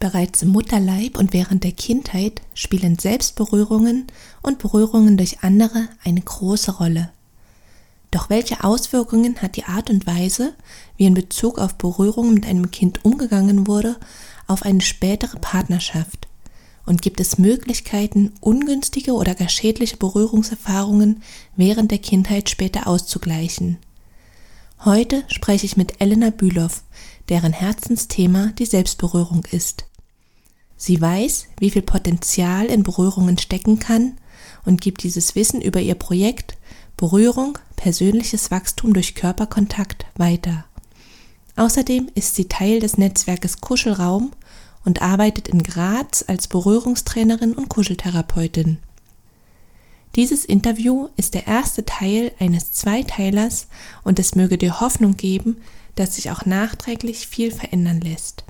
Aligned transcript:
Bereits 0.00 0.42
im 0.42 0.50
Mutterleib 0.50 1.18
und 1.18 1.32
während 1.32 1.64
der 1.64 1.72
Kindheit 1.72 2.40
spielen 2.54 2.98
Selbstberührungen 2.98 4.06
und 4.42 4.58
Berührungen 4.58 5.16
durch 5.16 5.42
andere 5.42 5.88
eine 6.04 6.20
große 6.20 6.70
Rolle. 6.76 7.10
Doch 8.12 8.30
welche 8.30 8.62
Auswirkungen 8.64 9.42
hat 9.42 9.56
die 9.56 9.64
Art 9.64 9.90
und 9.90 10.06
Weise, 10.06 10.54
wie 10.96 11.06
in 11.06 11.14
Bezug 11.14 11.58
auf 11.58 11.74
Berührungen 11.74 12.34
mit 12.34 12.46
einem 12.46 12.70
Kind 12.70 13.04
umgegangen 13.04 13.66
wurde, 13.66 13.96
auf 14.46 14.62
eine 14.62 14.80
spätere 14.80 15.38
Partnerschaft? 15.40 16.28
Und 16.86 17.02
gibt 17.02 17.20
es 17.20 17.36
Möglichkeiten, 17.36 18.32
ungünstige 18.40 19.12
oder 19.12 19.34
gar 19.34 19.50
schädliche 19.50 19.98
Berührungserfahrungen 19.98 21.22
während 21.56 21.90
der 21.90 21.98
Kindheit 21.98 22.48
später 22.48 22.86
auszugleichen? 22.86 23.78
Heute 24.84 25.24
spreche 25.26 25.66
ich 25.66 25.76
mit 25.76 26.00
Elena 26.00 26.30
Bülow, 26.30 26.70
deren 27.28 27.52
Herzensthema 27.52 28.52
die 28.58 28.64
Selbstberührung 28.64 29.44
ist. 29.50 29.87
Sie 30.78 31.00
weiß, 31.00 31.48
wie 31.58 31.70
viel 31.70 31.82
Potenzial 31.82 32.66
in 32.66 32.84
Berührungen 32.84 33.36
stecken 33.36 33.80
kann 33.80 34.16
und 34.64 34.80
gibt 34.80 35.02
dieses 35.02 35.34
Wissen 35.34 35.60
über 35.60 35.80
ihr 35.80 35.96
Projekt 35.96 36.56
Berührung, 36.96 37.58
persönliches 37.76 38.50
Wachstum 38.50 38.94
durch 38.94 39.14
Körperkontakt 39.14 40.06
weiter. 40.16 40.64
Außerdem 41.56 42.08
ist 42.14 42.36
sie 42.36 42.46
Teil 42.46 42.78
des 42.78 42.96
Netzwerkes 42.96 43.60
Kuschelraum 43.60 44.30
und 44.84 45.02
arbeitet 45.02 45.48
in 45.48 45.64
Graz 45.64 46.24
als 46.26 46.46
Berührungstrainerin 46.46 47.54
und 47.54 47.68
Kuscheltherapeutin. 47.68 48.78
Dieses 50.14 50.44
Interview 50.44 51.08
ist 51.16 51.34
der 51.34 51.48
erste 51.48 51.84
Teil 51.84 52.32
eines 52.38 52.72
Zweiteilers 52.72 53.66
und 54.04 54.18
es 54.20 54.36
möge 54.36 54.58
dir 54.58 54.80
Hoffnung 54.80 55.16
geben, 55.16 55.58
dass 55.96 56.14
sich 56.14 56.30
auch 56.30 56.46
nachträglich 56.46 57.26
viel 57.26 57.50
verändern 57.50 58.00
lässt. 58.00 58.44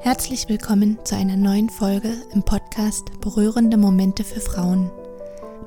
Herzlich 0.00 0.48
willkommen 0.48 0.96
zu 1.02 1.16
einer 1.16 1.36
neuen 1.36 1.68
Folge 1.68 2.12
im 2.32 2.44
Podcast 2.44 3.20
Berührende 3.20 3.76
Momente 3.76 4.22
für 4.22 4.40
Frauen. 4.40 4.92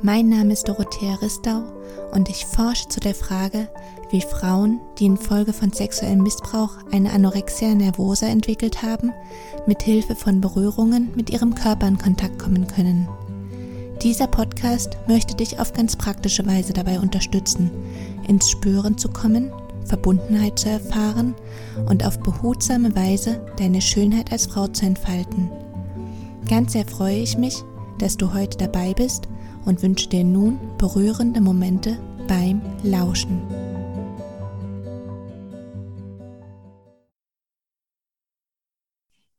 Mein 0.01 0.29
Name 0.29 0.53
ist 0.53 0.69
Dorothea 0.69 1.15
Ristau 1.15 1.63
und 2.13 2.29
ich 2.29 2.45
forsche 2.45 2.87
zu 2.87 3.01
der 3.01 3.13
Frage, 3.13 3.67
wie 4.09 4.21
Frauen, 4.21 4.79
die 4.97 5.05
infolge 5.05 5.51
von 5.51 5.73
sexuellem 5.73 6.23
Missbrauch 6.23 6.77
eine 6.93 7.11
Anorexia 7.11 7.75
nervosa 7.75 8.27
entwickelt 8.27 8.81
haben, 8.81 9.11
mit 9.67 9.83
Hilfe 9.83 10.15
von 10.15 10.39
Berührungen 10.39 11.11
mit 11.13 11.29
ihrem 11.29 11.53
Körper 11.53 11.89
in 11.89 11.97
Kontakt 11.97 12.39
kommen 12.39 12.67
können. 12.67 13.09
Dieser 14.01 14.27
Podcast 14.27 14.97
möchte 15.07 15.35
dich 15.35 15.59
auf 15.59 15.73
ganz 15.73 15.97
praktische 15.97 16.45
Weise 16.47 16.71
dabei 16.71 17.01
unterstützen, 17.01 17.69
ins 18.27 18.49
Spüren 18.49 18.97
zu 18.97 19.09
kommen 19.09 19.51
Verbundenheit 19.85 20.59
zu 20.59 20.69
erfahren 20.69 21.35
und 21.87 22.05
auf 22.05 22.19
behutsame 22.19 22.95
Weise 22.95 23.45
deine 23.57 23.81
Schönheit 23.81 24.31
als 24.31 24.47
Frau 24.47 24.67
zu 24.67 24.85
entfalten. 24.85 25.49
Ganz 26.47 26.73
sehr 26.73 26.85
freue 26.85 27.17
ich 27.17 27.37
mich, 27.37 27.63
dass 27.99 28.17
du 28.17 28.33
heute 28.33 28.57
dabei 28.57 28.93
bist 28.93 29.27
und 29.65 29.83
wünsche 29.83 30.09
dir 30.09 30.23
nun 30.23 30.59
berührende 30.77 31.41
Momente 31.41 31.97
beim 32.27 32.61
Lauschen. 32.83 33.41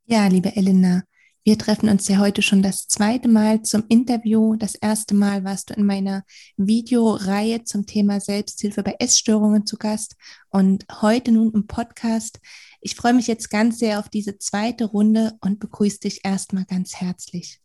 Ja, 0.05 0.27
liebe 0.27 0.55
Elena, 0.55 1.03
wir 1.45 1.59
treffen 1.59 1.89
uns 1.89 2.07
ja 2.07 2.19
heute 2.19 2.41
schon 2.41 2.63
das 2.63 2.87
zweite 2.87 3.29
Mal 3.29 3.63
zum 3.63 3.83
Interview. 3.89 4.55
Das 4.55 4.77
erste 4.77 5.13
Mal 5.15 5.43
warst 5.43 5.71
du 5.71 5.75
in 5.75 5.85
meiner 5.85 6.23
Videoreihe 6.57 7.65
zum 7.65 7.85
Thema 7.85 8.21
Selbsthilfe 8.21 8.85
bei 8.85 8.95
Essstörungen 9.01 9.67
zu 9.67 9.77
Gast 9.77 10.15
und 10.51 10.87
heute 11.01 11.33
nun 11.33 11.53
im 11.53 11.67
Podcast. 11.67 12.39
Ich 12.81 12.95
freue 12.95 13.15
mich 13.15 13.27
jetzt 13.27 13.51
ganz 13.51 13.81
sehr 13.81 13.99
auf 13.99 14.09
diese 14.09 14.39
zweite 14.39 14.85
Runde 14.85 15.33
und 15.41 15.59
begrüße 15.59 15.99
dich 16.01 16.25
erstmal 16.25 16.65
ganz 16.65 16.95
herzlich. 16.95 17.59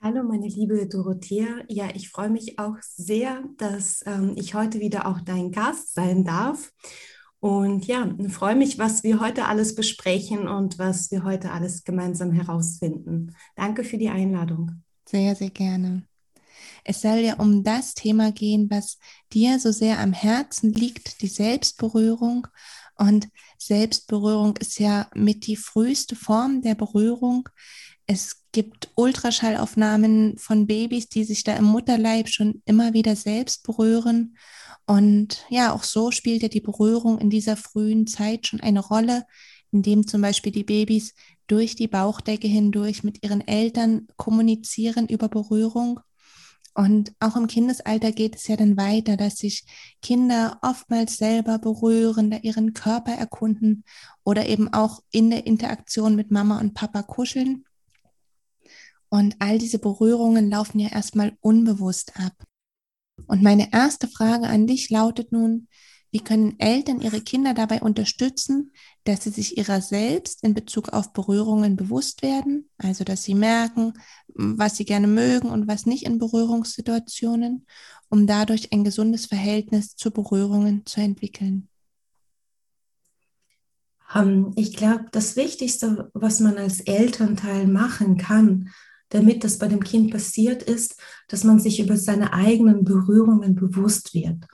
Hallo, 0.00 0.22
meine 0.22 0.48
liebe 0.48 0.86
Dorothea. 0.86 1.46
Ja, 1.68 1.88
ich 1.92 2.08
freue 2.08 2.30
mich 2.30 2.58
auch 2.58 2.76
sehr, 2.80 3.44
dass 3.58 4.02
ähm, 4.06 4.32
ich 4.36 4.54
heute 4.54 4.80
wieder 4.80 5.06
auch 5.06 5.20
dein 5.20 5.50
Gast 5.50 5.92
sein 5.92 6.24
darf. 6.24 6.72
Und 7.40 7.86
ja, 7.86 8.08
freue 8.28 8.56
mich, 8.56 8.78
was 8.78 9.04
wir 9.04 9.20
heute 9.20 9.44
alles 9.44 9.74
besprechen 9.74 10.48
und 10.48 10.78
was 10.78 11.10
wir 11.10 11.22
heute 11.22 11.52
alles 11.52 11.84
gemeinsam 11.84 12.32
herausfinden. 12.32 13.34
Danke 13.54 13.84
für 13.84 13.96
die 13.96 14.08
Einladung. 14.08 14.82
Sehr, 15.08 15.36
sehr 15.36 15.50
gerne. 15.50 16.02
Es 16.84 17.02
soll 17.02 17.18
ja 17.18 17.34
um 17.34 17.62
das 17.62 17.94
Thema 17.94 18.32
gehen, 18.32 18.68
was 18.70 18.98
dir 19.32 19.58
so 19.58 19.70
sehr 19.70 20.00
am 20.00 20.12
Herzen 20.12 20.72
liegt, 20.72 21.22
die 21.22 21.28
Selbstberührung. 21.28 22.48
Und 22.96 23.28
Selbstberührung 23.58 24.56
ist 24.56 24.80
ja 24.80 25.08
mit 25.14 25.46
die 25.46 25.56
früheste 25.56 26.16
Form 26.16 26.62
der 26.62 26.74
Berührung. 26.74 27.48
Es 28.06 28.42
gibt 28.52 28.90
Ultraschallaufnahmen 28.96 30.38
von 30.38 30.66
Babys, 30.66 31.08
die 31.08 31.24
sich 31.24 31.44
da 31.44 31.54
im 31.56 31.66
Mutterleib 31.66 32.28
schon 32.28 32.62
immer 32.64 32.94
wieder 32.94 33.14
selbst 33.14 33.62
berühren. 33.62 34.36
Und 34.88 35.44
ja, 35.50 35.74
auch 35.74 35.82
so 35.84 36.10
spielt 36.10 36.40
ja 36.40 36.48
die 36.48 36.62
Berührung 36.62 37.18
in 37.18 37.28
dieser 37.28 37.58
frühen 37.58 38.06
Zeit 38.06 38.46
schon 38.46 38.62
eine 38.62 38.80
Rolle, 38.80 39.26
indem 39.70 40.06
zum 40.06 40.22
Beispiel 40.22 40.50
die 40.50 40.64
Babys 40.64 41.14
durch 41.46 41.76
die 41.76 41.88
Bauchdecke 41.88 42.48
hindurch 42.48 43.04
mit 43.04 43.22
ihren 43.22 43.46
Eltern 43.46 44.08
kommunizieren 44.16 45.06
über 45.06 45.28
Berührung. 45.28 46.00
Und 46.72 47.12
auch 47.20 47.36
im 47.36 47.48
Kindesalter 47.48 48.12
geht 48.12 48.36
es 48.36 48.48
ja 48.48 48.56
dann 48.56 48.78
weiter, 48.78 49.18
dass 49.18 49.36
sich 49.36 49.66
Kinder 50.00 50.58
oftmals 50.62 51.18
selber 51.18 51.58
berühren, 51.58 52.30
da 52.30 52.38
ihren 52.38 52.72
Körper 52.72 53.12
erkunden 53.12 53.84
oder 54.24 54.46
eben 54.46 54.72
auch 54.72 55.02
in 55.10 55.28
der 55.28 55.46
Interaktion 55.46 56.16
mit 56.16 56.30
Mama 56.30 56.60
und 56.60 56.72
Papa 56.72 57.02
kuscheln. 57.02 57.66
Und 59.10 59.36
all 59.38 59.58
diese 59.58 59.80
Berührungen 59.80 60.48
laufen 60.48 60.78
ja 60.78 60.88
erstmal 60.88 61.36
unbewusst 61.42 62.12
ab. 62.16 62.47
Und 63.26 63.42
meine 63.42 63.72
erste 63.72 64.08
Frage 64.08 64.46
an 64.46 64.66
dich 64.66 64.90
lautet 64.90 65.32
nun, 65.32 65.68
wie 66.10 66.20
können 66.20 66.58
Eltern 66.58 67.00
ihre 67.00 67.20
Kinder 67.20 67.52
dabei 67.52 67.82
unterstützen, 67.82 68.72
dass 69.04 69.24
sie 69.24 69.30
sich 69.30 69.58
ihrer 69.58 69.82
selbst 69.82 70.42
in 70.42 70.54
Bezug 70.54 70.90
auf 70.90 71.12
Berührungen 71.12 71.76
bewusst 71.76 72.22
werden, 72.22 72.70
also 72.78 73.04
dass 73.04 73.24
sie 73.24 73.34
merken, 73.34 73.92
was 74.28 74.76
sie 74.76 74.86
gerne 74.86 75.06
mögen 75.06 75.50
und 75.50 75.68
was 75.68 75.84
nicht 75.84 76.04
in 76.06 76.18
Berührungssituationen, 76.18 77.66
um 78.08 78.26
dadurch 78.26 78.72
ein 78.72 78.84
gesundes 78.84 79.26
Verhältnis 79.26 79.96
zu 79.96 80.10
Berührungen 80.10 80.86
zu 80.86 81.00
entwickeln? 81.00 81.68
Ähm, 84.14 84.52
ich 84.56 84.74
glaube, 84.74 85.06
das 85.12 85.36
Wichtigste, 85.36 86.10
was 86.14 86.40
man 86.40 86.56
als 86.56 86.80
Elternteil 86.80 87.66
machen 87.66 88.16
kann, 88.16 88.70
damit 89.10 89.44
das 89.44 89.58
bei 89.58 89.68
dem 89.68 89.82
Kind 89.82 90.10
passiert 90.10 90.62
ist, 90.62 90.96
dass 91.28 91.44
man 91.44 91.58
sich 91.58 91.80
über 91.80 91.96
seine 91.96 92.32
eigenen 92.32 92.84
Berührungen 92.84 93.54
bewusst 93.54 94.14
wird. 94.14 94.46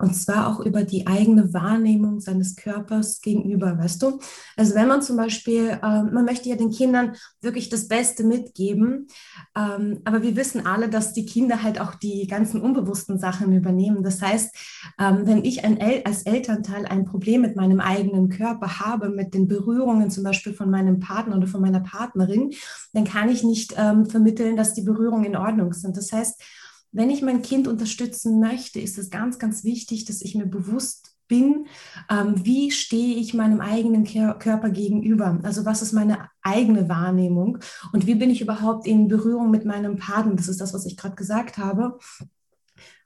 Und 0.00 0.14
zwar 0.14 0.46
auch 0.46 0.60
über 0.60 0.84
die 0.84 1.08
eigene 1.08 1.52
Wahrnehmung 1.52 2.20
seines 2.20 2.54
Körpers 2.54 3.20
gegenüber, 3.20 3.76
weißt 3.78 4.00
du? 4.02 4.20
Also 4.56 4.76
wenn 4.76 4.86
man 4.86 5.02
zum 5.02 5.16
Beispiel, 5.16 5.70
äh, 5.70 6.02
man 6.02 6.24
möchte 6.24 6.48
ja 6.48 6.54
den 6.54 6.70
Kindern 6.70 7.16
wirklich 7.40 7.68
das 7.68 7.88
Beste 7.88 8.22
mitgeben, 8.22 9.08
ähm, 9.56 10.00
aber 10.04 10.22
wir 10.22 10.36
wissen 10.36 10.66
alle, 10.66 10.88
dass 10.88 11.14
die 11.14 11.26
Kinder 11.26 11.64
halt 11.64 11.80
auch 11.80 11.96
die 11.96 12.28
ganzen 12.28 12.60
unbewussten 12.60 13.18
Sachen 13.18 13.52
übernehmen. 13.52 14.04
Das 14.04 14.22
heißt, 14.22 14.54
ähm, 15.00 15.22
wenn 15.24 15.44
ich 15.44 15.64
El 15.64 16.02
als 16.04 16.22
Elternteil 16.22 16.86
ein 16.86 17.04
Problem 17.04 17.40
mit 17.40 17.56
meinem 17.56 17.80
eigenen 17.80 18.28
Körper 18.28 18.78
habe, 18.78 19.08
mit 19.10 19.34
den 19.34 19.48
Berührungen 19.48 20.10
zum 20.10 20.22
Beispiel 20.22 20.54
von 20.54 20.70
meinem 20.70 21.00
Partner 21.00 21.36
oder 21.36 21.48
von 21.48 21.60
meiner 21.60 21.80
Partnerin, 21.80 22.52
dann 22.92 23.04
kann 23.04 23.28
ich 23.28 23.42
nicht 23.42 23.74
ähm, 23.76 24.06
vermitteln, 24.06 24.56
dass 24.56 24.74
die 24.74 24.82
Berührungen 24.82 25.24
in 25.24 25.36
Ordnung 25.36 25.72
sind. 25.72 25.96
Das 25.96 26.12
heißt, 26.12 26.40
wenn 26.92 27.10
ich 27.10 27.22
mein 27.22 27.42
Kind 27.42 27.68
unterstützen 27.68 28.40
möchte, 28.40 28.80
ist 28.80 28.98
es 28.98 29.10
ganz, 29.10 29.38
ganz 29.38 29.64
wichtig, 29.64 30.04
dass 30.04 30.22
ich 30.22 30.34
mir 30.34 30.46
bewusst 30.46 31.14
bin, 31.28 31.66
ähm, 32.10 32.34
wie 32.44 32.70
stehe 32.70 33.16
ich 33.16 33.34
meinem 33.34 33.60
eigenen 33.60 34.04
Körper 34.04 34.70
gegenüber? 34.70 35.38
Also 35.42 35.66
was 35.66 35.82
ist 35.82 35.92
meine 35.92 36.30
eigene 36.42 36.88
Wahrnehmung 36.88 37.58
und 37.92 38.06
wie 38.06 38.14
bin 38.14 38.30
ich 38.30 38.40
überhaupt 38.40 38.86
in 38.86 39.08
Berührung 39.08 39.50
mit 39.50 39.64
meinem 39.64 39.96
Partner? 39.96 40.34
Das 40.34 40.48
ist 40.48 40.60
das, 40.60 40.72
was 40.72 40.86
ich 40.86 40.96
gerade 40.96 41.16
gesagt 41.16 41.58
habe 41.58 41.98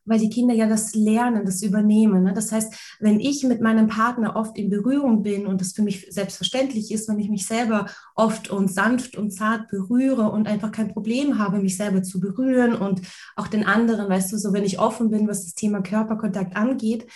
weil 0.04 0.19
die 0.19 0.31
Kinder 0.31 0.54
ja 0.54 0.66
das 0.66 0.94
lernen, 0.94 1.44
das 1.44 1.62
übernehmen. 1.62 2.25
Ne? 2.25 2.32
Das 2.32 2.50
heißt, 2.52 2.96
wenn 3.00 3.20
ich 3.20 3.44
mit 3.44 3.60
meinem 3.60 3.87
Partner 3.88 4.37
oft 4.37 4.58
in 4.58 4.70
Berührung 4.70 5.22
bin 5.22 5.46
und 5.46 5.60
das 5.60 5.72
für 5.72 5.82
mich 5.82 6.06
selbstverständlich 6.10 6.90
ist, 6.90 7.08
wenn 7.08 7.19
ich 7.19 7.28
mich 7.28 7.46
selber 7.46 7.87
oft 8.14 8.50
und 8.50 8.72
sanft 8.72 9.16
und 9.16 9.31
zart 9.31 9.69
berühre 9.69 10.31
und 10.31 10.49
einfach 10.49 10.72
kein 10.72 10.93
Problem 10.93 11.38
habe, 11.38 11.60
mich 11.60 11.76
selber 11.76 12.02
zu 12.02 12.20
berühren 12.20 12.75
und 12.75 13.02
auch 13.37 13.49
den 13.49 13.64
anderen, 13.64 14.08
weißt 14.08 14.32
du, 14.32 14.38
so 14.38 14.52
wenn 14.52 14.64
ich 14.64 14.78
offen 14.78 15.10
bin, 15.10 15.28
was 15.28 15.44
das 15.44 15.54
Thema 15.54 15.82
Körperkontakt 15.82 16.56
angeht, 16.56 17.06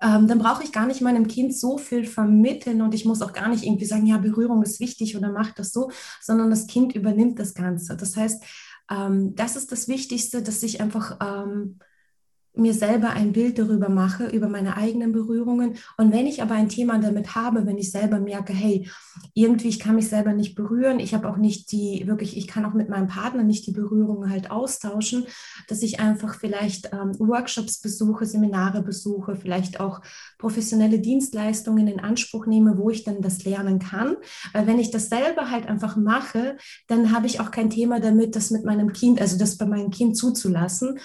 ähm, 0.00 0.26
dann 0.28 0.38
brauche 0.38 0.64
ich 0.64 0.72
gar 0.72 0.86
nicht 0.86 1.00
meinem 1.00 1.28
Kind 1.28 1.56
so 1.56 1.78
viel 1.78 2.04
vermitteln 2.04 2.82
und 2.82 2.94
ich 2.94 3.04
muss 3.04 3.22
auch 3.22 3.32
gar 3.32 3.48
nicht 3.48 3.64
irgendwie 3.64 3.84
sagen, 3.84 4.06
ja, 4.06 4.18
Berührung 4.18 4.62
ist 4.62 4.80
wichtig 4.80 5.16
oder 5.16 5.30
macht 5.30 5.58
das 5.58 5.72
so, 5.72 5.90
sondern 6.20 6.50
das 6.50 6.66
Kind 6.66 6.94
übernimmt 6.94 7.38
das 7.38 7.54
Ganze. 7.54 7.96
Das 7.96 8.16
heißt, 8.16 8.42
ähm, 8.90 9.34
das 9.34 9.56
ist 9.56 9.72
das 9.72 9.88
Wichtigste, 9.88 10.42
dass 10.42 10.62
ich 10.62 10.80
einfach 10.80 11.18
ähm, 11.20 11.78
mir 12.56 12.72
selber 12.72 13.10
ein 13.10 13.32
Bild 13.32 13.58
darüber 13.58 13.88
mache, 13.88 14.26
über 14.26 14.48
meine 14.48 14.76
eigenen 14.76 15.12
Berührungen. 15.12 15.76
Und 15.96 16.12
wenn 16.12 16.26
ich 16.26 16.42
aber 16.42 16.54
ein 16.54 16.68
Thema 16.68 16.98
damit 16.98 17.34
habe, 17.34 17.66
wenn 17.66 17.78
ich 17.78 17.90
selber 17.90 18.20
merke, 18.20 18.52
hey, 18.52 18.88
irgendwie, 19.34 19.68
ich 19.68 19.80
kann 19.80 19.96
mich 19.96 20.08
selber 20.08 20.32
nicht 20.32 20.54
berühren, 20.54 21.00
ich 21.00 21.14
habe 21.14 21.28
auch 21.28 21.36
nicht 21.36 21.72
die, 21.72 22.06
wirklich, 22.06 22.36
ich 22.36 22.46
kann 22.46 22.64
auch 22.64 22.74
mit 22.74 22.88
meinem 22.88 23.08
Partner 23.08 23.42
nicht 23.42 23.66
die 23.66 23.72
Berührungen 23.72 24.30
halt 24.30 24.50
austauschen, 24.50 25.26
dass 25.68 25.82
ich 25.82 26.00
einfach 26.00 26.38
vielleicht 26.38 26.92
ähm, 26.92 27.12
Workshops 27.18 27.80
besuche, 27.80 28.26
Seminare 28.26 28.82
besuche, 28.82 29.36
vielleicht 29.36 29.80
auch 29.80 30.00
professionelle 30.38 31.00
Dienstleistungen 31.00 31.88
in 31.88 32.00
Anspruch 32.00 32.46
nehme, 32.46 32.78
wo 32.78 32.90
ich 32.90 33.04
dann 33.04 33.20
das 33.20 33.44
lernen 33.44 33.78
kann. 33.78 34.16
Weil 34.52 34.66
wenn 34.66 34.78
ich 34.78 34.90
das 34.90 35.08
selber 35.08 35.50
halt 35.50 35.68
einfach 35.68 35.96
mache, 35.96 36.56
dann 36.86 37.12
habe 37.12 37.26
ich 37.26 37.40
auch 37.40 37.50
kein 37.50 37.70
Thema 37.70 38.00
damit, 38.00 38.36
das 38.36 38.50
mit 38.50 38.64
meinem 38.64 38.92
Kind, 38.92 39.20
also 39.20 39.38
das 39.38 39.56
bei 39.56 39.66
meinem 39.66 39.90
Kind 39.90 40.16
zuzulassen. 40.16 40.98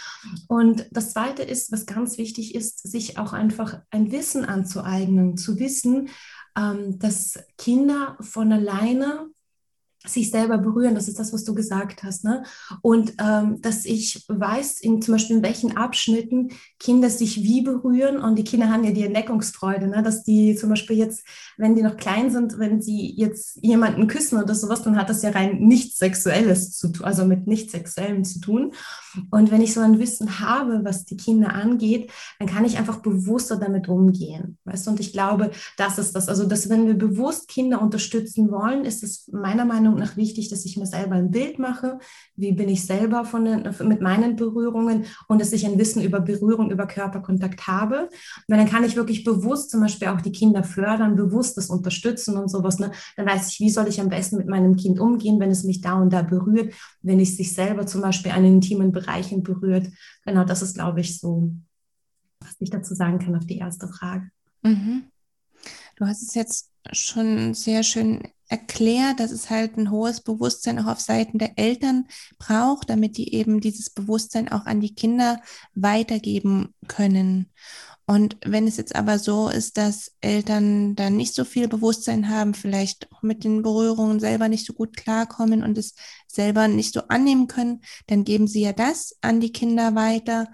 Und 0.48 0.88
das 0.92 1.14
Zweite, 1.14 1.39
Zweite 1.40 1.52
ist, 1.52 1.72
was 1.72 1.86
ganz 1.86 2.18
wichtig 2.18 2.56
ist, 2.56 2.80
sich 2.90 3.18
auch 3.18 3.34
einfach 3.34 3.82
ein 3.92 4.12
Wissen 4.12 4.46
anzueignen, 4.46 5.38
zu 5.38 5.60
wissen, 5.60 6.10
ähm, 6.58 7.00
dass 7.00 7.40
Kinder 7.58 8.18
von 8.20 8.52
alleine 8.52 9.30
sich 10.08 10.32
selber 10.32 10.58
berühren, 10.58 10.96
das 10.96 11.10
ist 11.10 11.20
das, 11.20 11.34
was 11.34 11.44
du 11.44 11.54
gesagt 11.54 12.04
hast. 12.04 12.24
Ne? 12.24 12.44
Und 12.82 13.16
ähm, 13.22 13.62
dass 13.62 13.84
ich 13.84 14.26
weiß, 14.30 14.80
in, 14.80 15.02
zum 15.02 15.14
Beispiel 15.14 15.38
in 15.38 15.44
welchen 15.44 15.76
Abschnitten 15.76 16.52
Kinder 16.80 17.10
sich 17.10 17.44
wie 17.44 17.62
berühren. 17.62 18.18
Und 18.18 18.38
die 18.38 18.46
Kinder 18.46 18.70
haben 18.70 18.86
ja 18.86 18.92
die 18.92 19.04
Entdeckungsfreude, 19.04 19.88
ne? 19.88 20.02
dass 20.02 20.24
die 20.24 20.56
zum 20.56 20.70
Beispiel 20.70 20.96
jetzt, 20.96 21.26
wenn 21.58 21.76
die 21.76 21.82
noch 21.82 21.98
klein 21.98 22.32
sind, 22.32 22.58
wenn 22.60 22.82
sie 22.82 23.14
jetzt 23.14 23.60
jemanden 23.62 24.08
küssen 24.08 24.42
oder 24.42 24.56
sowas, 24.56 24.84
dann 24.84 24.96
hat 24.96 25.10
das 25.10 25.22
ja 25.22 25.32
rein 25.32 25.60
nichts 25.60 25.98
Sexuelles 25.98 26.78
zu 26.78 26.90
tun, 26.94 27.06
also 27.06 27.26
mit 27.26 27.46
nichts 27.46 27.74
Sexuellem 27.74 28.24
zu 28.24 28.40
tun. 28.40 28.74
Und 29.32 29.52
wenn 29.52 29.62
ich 29.62 29.74
so 29.74 29.82
ein 29.82 30.00
Wissen 30.00 30.40
habe, 30.40 30.82
was 30.84 31.06
die 31.06 31.18
Kinder 31.18 31.54
angeht, 31.54 32.12
dann 32.40 32.48
kann 32.48 32.66
ich 32.66 32.78
einfach 32.78 32.98
bewusster 32.98 33.58
damit 33.58 33.88
umgehen. 33.88 34.58
Weißt 34.66 34.88
du? 34.88 34.92
Und 34.92 35.00
ich 35.00 35.14
glaube, 35.14 35.52
das 35.78 35.98
ist 35.98 36.16
das. 36.16 36.30
Also, 36.30 36.46
dass 36.46 36.70
wenn 36.70 36.88
wir 36.88 36.96
bewusst 36.96 37.48
Kinder 37.48 37.82
unterstützen 37.82 38.52
wollen, 38.52 38.86
ist 38.86 39.04
es 39.04 39.28
meiner 39.32 39.66
Meinung 39.66 39.96
nach 39.96 40.18
wichtig, 40.18 40.50
dass 40.50 40.66
ich 40.66 40.78
mir 40.78 40.86
selber 40.86 41.16
ein 41.16 41.32
Bild 41.32 41.60
mache. 41.60 42.00
Wie 42.36 42.52
bin 42.52 42.70
ich 42.70 42.86
selber 42.86 43.26
von 43.26 43.46
den, 43.46 43.70
mit 43.88 44.02
meinen 44.02 44.36
Berührungen 44.36 45.06
und 45.28 45.42
dass 45.42 45.54
ich 45.54 45.66
ein 45.66 45.78
Wissen 45.78 46.04
über 46.04 46.20
Berührung, 46.20 46.72
über 46.72 46.88
Körperkontakt 46.88 47.68
habe. 47.68 48.10
Weil 48.48 48.58
dann 48.58 48.70
kann 48.70 48.84
ich 48.84 48.96
wirklich 48.96 49.24
bewusst 49.24 49.72
zum 49.72 49.82
Beispiel 49.82 50.10
auch 50.10 50.22
die 50.22 50.32
Kinder 50.32 50.64
fördern, 50.64 51.16
bewusst 51.16 51.58
das 51.58 51.70
unterstützen 51.70 52.38
und 52.38 52.50
sowas. 52.50 52.80
Ne? 52.80 52.92
Dann 53.16 53.26
weiß 53.26 53.50
ich, 53.50 53.60
wie 53.60 53.70
soll 53.70 53.88
ich 53.88 54.00
am 54.02 54.10
besten 54.10 54.38
mit 54.38 54.48
meinem 54.48 54.76
Kind 54.76 55.00
umgehen, 55.00 55.40
wenn 55.40 55.52
es 55.52 55.64
mich 55.64 55.82
da 55.82 55.94
und 55.94 56.12
da 56.12 56.22
berührt, 56.22 56.74
wenn 57.02 57.20
ich 57.20 57.36
sich 57.36 57.54
selber 57.54 57.86
zum 57.86 58.02
Beispiel 58.02 58.32
einen 58.32 58.56
intimen 58.56 58.92
Bereichen 59.00 59.44
berührt. 59.44 59.88
Genau, 60.26 60.44
das 60.44 60.62
ist, 60.62 60.76
glaube 60.76 61.02
ich, 61.02 61.20
so, 61.20 61.52
was 62.40 62.56
ich 62.60 62.70
dazu 62.70 62.94
sagen 62.94 63.20
kann 63.20 63.36
auf 63.36 63.46
die 63.46 63.58
erste 63.58 63.88
Frage. 63.88 64.30
Mhm. 64.62 65.04
Du 65.96 66.06
hast 66.06 66.24
es 66.24 66.36
jetzt 66.36 66.72
schon 66.92 67.54
sehr 67.54 67.84
schön 67.84 68.22
erklärt, 68.50 69.20
dass 69.20 69.32
es 69.32 69.50
halt 69.50 69.78
ein 69.78 69.92
hohes 69.92 70.22
Bewusstsein 70.22 70.80
auch 70.80 70.88
auf 70.88 71.00
Seiten 71.00 71.38
der 71.38 71.58
Eltern 71.58 72.08
braucht, 72.38 72.90
damit 72.90 73.18
die 73.18 73.34
eben 73.34 73.62
dieses 73.62 73.90
Bewusstsein 73.90 74.52
auch 74.52 74.66
an 74.66 74.82
die 74.82 74.96
Kinder 74.96 75.42
weitergeben 75.76 76.74
können. 76.88 77.52
Und 78.10 78.38
wenn 78.44 78.68
es 78.68 78.78
jetzt 78.78 78.96
aber 78.96 79.20
so 79.20 79.50
ist, 79.50 79.78
dass 79.78 80.14
Eltern 80.20 80.96
dann 80.96 81.16
nicht 81.16 81.36
so 81.36 81.46
viel 81.46 81.68
Bewusstsein 81.68 82.28
haben, 82.28 82.56
vielleicht 82.56 83.08
auch 83.12 83.22
mit 83.22 83.44
den 83.44 83.62
Berührungen 83.62 84.20
selber 84.20 84.50
nicht 84.50 84.66
so 84.66 84.74
gut 84.74 84.98
klarkommen 84.98 85.62
und 85.62 85.78
es 85.78 85.94
selber 86.28 86.68
nicht 86.68 86.96
so 86.96 87.02
annehmen 87.02 87.46
können, 87.46 87.82
dann 88.08 88.24
geben 88.24 88.48
sie 88.48 88.62
ja 88.62 88.74
das 88.74 89.16
an 89.22 89.40
die 89.40 89.52
Kinder 89.52 89.94
weiter. 89.94 90.48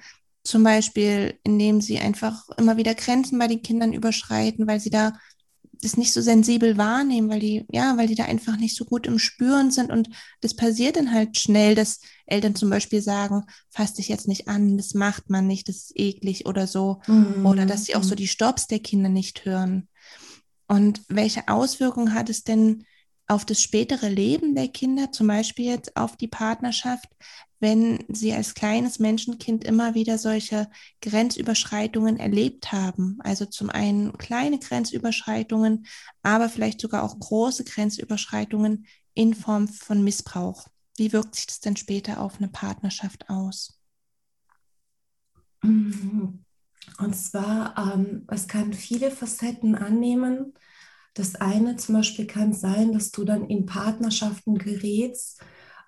Zum 0.43 0.63
Beispiel, 0.63 1.39
indem 1.43 1.79
sie 1.79 1.97
einfach 1.97 2.49
immer 2.57 2.75
wieder 2.75 2.93
Grenzen 2.93 3.39
bei 3.39 3.47
den 3.47 3.61
Kindern 3.61 3.93
überschreiten, 3.93 4.67
weil 4.67 4.81
sie 4.81 4.89
da 4.89 5.13
das 5.81 5.97
nicht 5.97 6.13
so 6.13 6.21
sensibel 6.21 6.77
wahrnehmen, 6.77 7.29
weil 7.29 7.39
die, 7.39 7.65
ja, 7.71 7.97
weil 7.97 8.07
die 8.07 8.15
da 8.15 8.25
einfach 8.25 8.57
nicht 8.57 8.75
so 8.75 8.85
gut 8.85 9.07
im 9.07 9.19
Spüren 9.19 9.71
sind. 9.71 9.91
Und 9.91 10.09
das 10.41 10.55
passiert 10.55 10.95
dann 10.95 11.13
halt 11.13 11.37
schnell, 11.37 11.75
dass 11.75 11.99
Eltern 12.25 12.55
zum 12.55 12.69
Beispiel 12.69 13.01
sagen, 13.01 13.43
fass 13.69 13.93
dich 13.93 14.07
jetzt 14.07 14.27
nicht 14.27 14.47
an, 14.47 14.77
das 14.77 14.93
macht 14.93 15.29
man 15.29 15.47
nicht, 15.47 15.69
das 15.69 15.77
ist 15.77 15.91
eklig 15.95 16.45
oder 16.45 16.67
so. 16.67 17.01
Mhm. 17.07 17.45
Oder 17.45 17.65
dass 17.65 17.85
sie 17.85 17.95
auch 17.95 18.03
so 18.03 18.13
mhm. 18.13 18.17
die 18.17 18.27
Stops 18.27 18.67
der 18.67 18.79
Kinder 18.79 19.09
nicht 19.09 19.45
hören. 19.45 19.87
Und 20.67 21.01
welche 21.07 21.47
Auswirkungen 21.47 22.13
hat 22.13 22.29
es 22.29 22.43
denn 22.43 22.85
auf 23.27 23.45
das 23.45 23.61
spätere 23.61 24.07
Leben 24.07 24.55
der 24.55 24.67
Kinder, 24.67 25.11
zum 25.11 25.27
Beispiel 25.27 25.65
jetzt 25.65 25.97
auf 25.97 26.15
die 26.15 26.27
Partnerschaft, 26.27 27.09
wenn 27.59 28.03
sie 28.09 28.33
als 28.33 28.53
kleines 28.53 28.99
Menschenkind 28.99 29.63
immer 29.63 29.95
wieder 29.95 30.17
solche 30.17 30.69
Grenzüberschreitungen 31.01 32.17
erlebt 32.17 32.71
haben. 32.71 33.17
Also 33.21 33.45
zum 33.45 33.69
einen 33.69 34.17
kleine 34.17 34.59
Grenzüberschreitungen, 34.59 35.87
aber 36.21 36.49
vielleicht 36.49 36.81
sogar 36.81 37.03
auch 37.03 37.17
große 37.17 37.63
Grenzüberschreitungen 37.63 38.85
in 39.13 39.33
Form 39.33 39.67
von 39.67 40.03
Missbrauch. 40.03 40.67
Wie 40.97 41.11
wirkt 41.11 41.35
sich 41.35 41.47
das 41.47 41.59
denn 41.61 41.77
später 41.77 42.21
auf 42.21 42.37
eine 42.37 42.49
Partnerschaft 42.49 43.29
aus? 43.29 43.79
Und 46.99 47.15
zwar, 47.15 47.77
ähm, 47.77 48.25
es 48.27 48.47
kann 48.47 48.73
viele 48.73 49.09
Facetten 49.11 49.75
annehmen. 49.75 50.53
Das 51.15 51.35
eine 51.35 51.77
zum 51.77 51.95
Beispiel 51.95 52.27
kann 52.27 52.53
sein, 52.53 52.91
dass 52.91 53.09
du 53.09 53.23
dann 53.23 53.47
in 53.47 53.65
Partnerschaften 53.65 54.57
gerätst, 54.57 55.41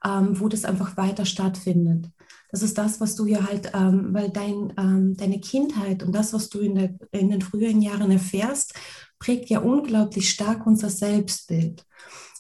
ähm, 0.03 0.39
wo 0.39 0.47
das 0.47 0.65
einfach 0.65 0.97
weiter 0.97 1.25
stattfindet. 1.25 2.09
Das 2.49 2.63
ist 2.63 2.77
das, 2.77 3.01
was 3.01 3.15
du 3.15 3.25
ja 3.25 3.45
halt, 3.45 3.71
ähm, 3.73 4.13
weil 4.13 4.29
dein, 4.29 4.73
ähm, 4.77 5.17
deine 5.17 5.39
Kindheit 5.41 6.01
und 6.01 6.13
das, 6.13 6.33
was 6.33 6.49
du 6.49 6.59
in, 6.59 6.75
der, 6.75 6.95
in 7.11 7.29
den 7.29 7.41
früheren 7.41 7.81
Jahren 7.81 8.09
erfährst, 8.09 8.73
prägt 9.19 9.49
ja 9.49 9.59
unglaublich 9.59 10.29
stark 10.29 10.65
unser 10.65 10.89
Selbstbild. 10.89 11.85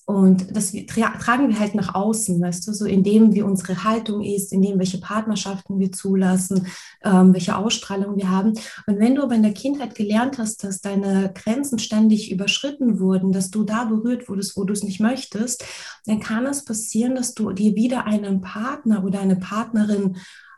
Und 0.07 0.55
das 0.55 0.71
tra 0.71 1.17
tragen 1.17 1.49
wir 1.49 1.59
halt 1.59 1.75
nach 1.75 1.93
außen, 1.93 2.41
weißt 2.41 2.65
du, 2.65 2.71
so 2.71 2.85
indem 2.85 3.35
wie 3.35 3.41
unsere 3.41 3.83
Haltung 3.83 4.23
ist, 4.23 4.53
indem 4.53 4.79
welche 4.79 5.01
Partnerschaften 5.01 5.79
wir 5.79 5.91
zulassen, 5.91 6.67
ähm, 7.03 7.33
welche 7.33 7.57
Ausstrahlung 7.57 8.15
wir 8.15 8.31
haben. 8.31 8.53
Und 8.87 8.99
wenn 8.99 9.15
du 9.15 9.23
aber 9.23 9.35
in 9.35 9.43
der 9.43 9.51
Kindheit 9.51 9.95
gelernt 9.95 10.37
hast, 10.37 10.63
dass 10.63 10.79
deine 10.79 11.33
Grenzen 11.33 11.77
ständig 11.77 12.31
überschritten 12.31 13.01
wurden, 13.01 13.33
dass 13.33 13.51
du 13.51 13.65
da 13.65 13.83
berührt 13.83 14.29
wurdest, 14.29 14.55
wo 14.55 14.63
du 14.63 14.71
es 14.71 14.81
nicht 14.81 15.01
möchtest, 15.01 15.65
dann 16.05 16.21
kann 16.21 16.45
es 16.45 16.63
passieren, 16.63 17.15
dass 17.15 17.33
du 17.33 17.51
dir 17.51 17.75
wieder 17.75 18.05
einen 18.05 18.39
Partner 18.39 19.03
oder 19.03 19.19
eine 19.19 19.35
Partnerin 19.35 20.15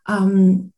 ähm, 0.07 0.73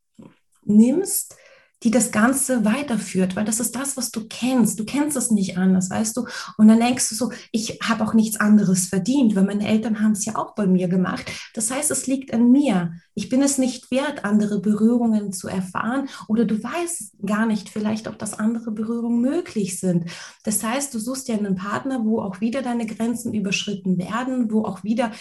nimmst, 0.64 1.36
die 1.82 1.90
das 1.90 2.12
Ganze 2.12 2.64
weiterführt, 2.64 3.36
weil 3.36 3.44
das 3.44 3.60
ist 3.60 3.74
das, 3.74 3.96
was 3.96 4.10
du 4.10 4.26
kennst. 4.28 4.78
Du 4.78 4.84
kennst 4.84 5.16
es 5.16 5.30
nicht 5.30 5.58
anders, 5.58 5.90
weißt 5.90 6.16
du? 6.16 6.26
Und 6.56 6.68
dann 6.68 6.80
denkst 6.80 7.08
du 7.08 7.14
so, 7.14 7.32
ich 7.50 7.80
habe 7.82 8.04
auch 8.04 8.14
nichts 8.14 8.38
anderes 8.38 8.86
verdient, 8.86 9.34
weil 9.34 9.44
meine 9.44 9.66
Eltern 9.66 10.00
haben 10.00 10.12
es 10.12 10.24
ja 10.24 10.36
auch 10.36 10.54
bei 10.54 10.66
mir 10.66 10.88
gemacht. 10.88 11.30
Das 11.54 11.70
heißt, 11.70 11.90
es 11.90 12.06
liegt 12.06 12.32
an 12.32 12.52
mir. 12.52 12.94
Ich 13.14 13.28
bin 13.28 13.42
es 13.42 13.58
nicht 13.58 13.90
wert, 13.90 14.24
andere 14.24 14.60
Berührungen 14.60 15.32
zu 15.32 15.48
erfahren 15.48 16.08
oder 16.28 16.44
du 16.44 16.62
weißt 16.62 17.16
gar 17.26 17.46
nicht 17.46 17.68
vielleicht, 17.68 18.08
ob 18.08 18.18
das 18.18 18.38
andere 18.38 18.70
Berührungen 18.70 19.20
möglich 19.20 19.78
sind. 19.78 20.10
Das 20.44 20.62
heißt, 20.62 20.94
du 20.94 20.98
suchst 20.98 21.28
ja 21.28 21.36
einen 21.36 21.56
Partner, 21.56 22.04
wo 22.04 22.20
auch 22.20 22.40
wieder 22.40 22.62
deine 22.62 22.86
Grenzen 22.86 23.34
überschritten 23.34 23.98
werden, 23.98 24.50
wo 24.50 24.64
auch 24.64 24.84
wieder 24.84 25.12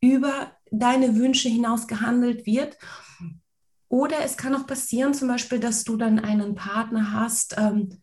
über 0.00 0.52
deine 0.70 1.16
Wünsche 1.16 1.48
hinaus 1.48 1.86
gehandelt 1.86 2.46
wird. 2.46 2.76
Oder 3.96 4.22
es 4.22 4.36
kann 4.36 4.54
auch 4.54 4.66
passieren, 4.66 5.14
zum 5.14 5.28
Beispiel, 5.28 5.58
dass 5.58 5.82
du 5.82 5.96
dann 5.96 6.18
einen 6.18 6.54
Partner 6.54 7.12
hast, 7.12 7.56
ähm, 7.56 8.02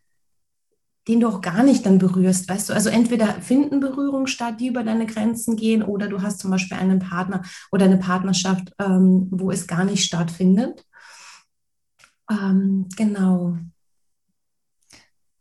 den 1.07 1.19
du 1.19 1.27
auch 1.27 1.39
gar 1.39 1.62
nicht 1.62 1.85
dann 1.85 2.00
berührst, 2.00 2.50
weißt 2.50 2.69
du? 2.69 2.73
Also 2.73 2.89
entweder 2.89 3.27
finden 3.41 3.79
Berührungen 3.79 4.25
statt, 4.25 4.59
die 4.59 4.69
über 4.69 4.83
deine 4.83 5.05
Grenzen 5.05 5.55
gehen, 5.55 5.83
oder 5.83 6.07
du 6.07 6.23
hast 6.23 6.39
zum 6.39 6.50
Beispiel 6.50 6.77
einen 6.77 6.97
Partner 6.97 7.43
oder 7.71 7.85
eine 7.85 8.00
Partnerschaft, 8.00 8.73
ähm, 8.79 9.27
wo 9.29 9.51
es 9.51 9.67
gar 9.67 9.85
nicht 9.85 10.03
stattfindet. 10.03 10.83
Ähm, 12.27 12.89
genau. 12.97 13.59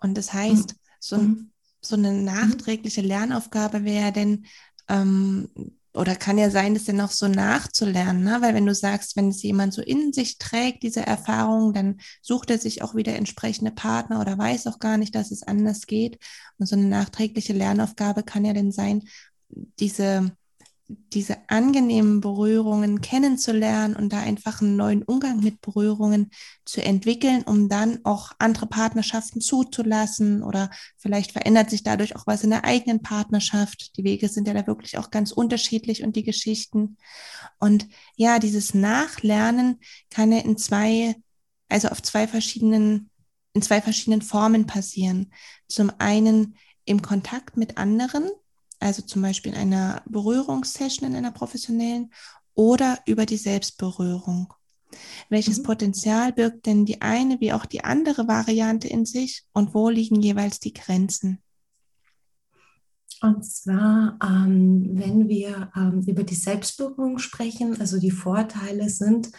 Und 0.01 0.19
das 0.19 0.35
heißt, 0.35 0.75
so, 1.01 1.17
mhm. 1.17 1.51
so 1.81 1.97
eine 1.97 2.13
nachträgliche 2.13 3.01
Lernaufgabe 3.01 3.85
wäre 3.85 4.13
denn, 4.13 4.45
ähm, 4.89 5.49
oder 5.95 6.17
kann 6.17 6.39
ja 6.39 6.51
sein, 6.51 6.75
das 6.75 6.85
dann 6.85 7.01
auch 7.01 7.11
so 7.11 7.29
nachzulernen, 7.29 8.25
ne? 8.25 8.39
weil 8.41 8.55
wenn 8.55 8.67
du 8.67 8.75
sagst, 8.75 9.17
wenn 9.17 9.29
es 9.29 9.43
jemand 9.43 9.75
so 9.75 9.83
in 9.83 10.13
sich 10.13 10.39
trägt, 10.39 10.83
diese 10.83 11.07
Erfahrung, 11.07 11.75
dann 11.75 12.01
sucht 12.23 12.51
er 12.51 12.59
sich 12.59 12.83
auch 12.83 12.95
wieder 12.95 13.15
entsprechende 13.15 13.73
Partner 13.73 14.21
oder 14.21 14.39
weiß 14.39 14.67
auch 14.69 14.79
gar 14.79 14.97
nicht, 14.97 15.15
dass 15.15 15.31
es 15.31 15.43
anders 15.43 15.87
geht. 15.87 16.19
Und 16.59 16.67
so 16.67 16.77
eine 16.77 16.87
nachträgliche 16.87 17.53
Lernaufgabe 17.53 18.23
kann 18.23 18.45
ja 18.45 18.55
dann 18.55 18.73
sein, 18.73 19.03
diese 19.51 20.33
diese 21.13 21.37
angenehmen 21.49 22.21
Berührungen 22.21 23.01
kennenzulernen 23.01 23.97
und 23.97 24.13
da 24.13 24.21
einfach 24.21 24.61
einen 24.61 24.77
neuen 24.77 25.03
Umgang 25.03 25.41
mit 25.41 25.61
Berührungen 25.61 26.31
zu 26.65 26.83
entwickeln, 26.83 27.43
um 27.43 27.69
dann 27.69 28.01
auch 28.05 28.33
andere 28.39 28.67
Partnerschaften 28.67 29.41
zuzulassen 29.41 30.43
oder 30.43 30.71
vielleicht 30.97 31.33
verändert 31.33 31.71
sich 31.71 31.83
dadurch 31.83 32.17
auch 32.17 32.27
was 32.27 32.45
in 32.45 32.51
der 32.51 32.65
eigenen 32.65 33.03
Partnerschaft. 33.03 33.97
Die 33.97 34.05
Wege 34.05 34.29
sind 34.29 34.49
ja 34.49 34.55
da 34.55 34.67
wirklich 34.67 34.99
auch 34.99 35.11
ganz 35.11 35.33
unterschiedlich 35.33 36.03
und 36.03 36.17
die 36.17 36.25
Geschichten. 36.25 36.97
Und 37.59 37.89
ja, 38.17 38.39
dieses 38.39 38.75
Nachlernen 38.75 39.81
kann 40.11 40.33
ja 40.33 40.39
in 40.39 40.57
zwei 40.57 41.15
also 41.73 41.89
auf 41.89 42.03
zwei 42.03 42.29
verschiedenen, 42.29 43.11
in 43.55 43.63
zwei 43.63 43.81
verschiedenen 43.81 44.23
Formen 44.23 44.67
passieren. 44.67 45.33
Zum 45.69 45.91
einen 45.99 46.57
im 46.85 47.03
Kontakt 47.03 47.57
mit 47.57 47.79
anderen, 47.79 48.29
also 48.83 49.03
zum 49.03 49.23
Beispiel 49.23 49.53
in 49.53 49.59
einer 49.59 50.03
Berührungssession, 50.07 51.09
in 51.09 51.17
einer 51.17 51.33
professionellen, 51.33 52.11
oder 52.55 52.99
über 53.07 53.25
die 53.25 53.37
Selbstberührung. 53.37 54.53
Welches 55.29 55.59
mhm. 55.61 55.63
Potenzial 55.63 56.33
birgt 56.33 56.67
denn 56.67 56.85
die 56.85 57.01
eine 57.01 57.41
wie 57.41 57.53
auch 57.53 57.65
die 57.65 57.85
andere 57.85 58.29
Variante 58.29 58.89
in 58.89 59.07
sich 59.07 59.45
und 59.53 59.75
wo 59.75 59.89
liegen 59.89 60.21
jeweils 60.21 60.61
die 60.61 60.75
Grenzen? 60.75 61.39
Und 63.23 63.45
zwar, 63.45 64.19
ähm, 64.23 64.91
wenn 64.95 65.29
wir 65.29 65.71
ähm, 65.77 66.03
über 66.07 66.25
die 66.25 66.35
Selbstberührung 66.35 67.19
sprechen, 67.19 67.81
also 67.81 68.01
die 68.01 68.11
Vorteile 68.11 68.89
sind, 68.89 69.31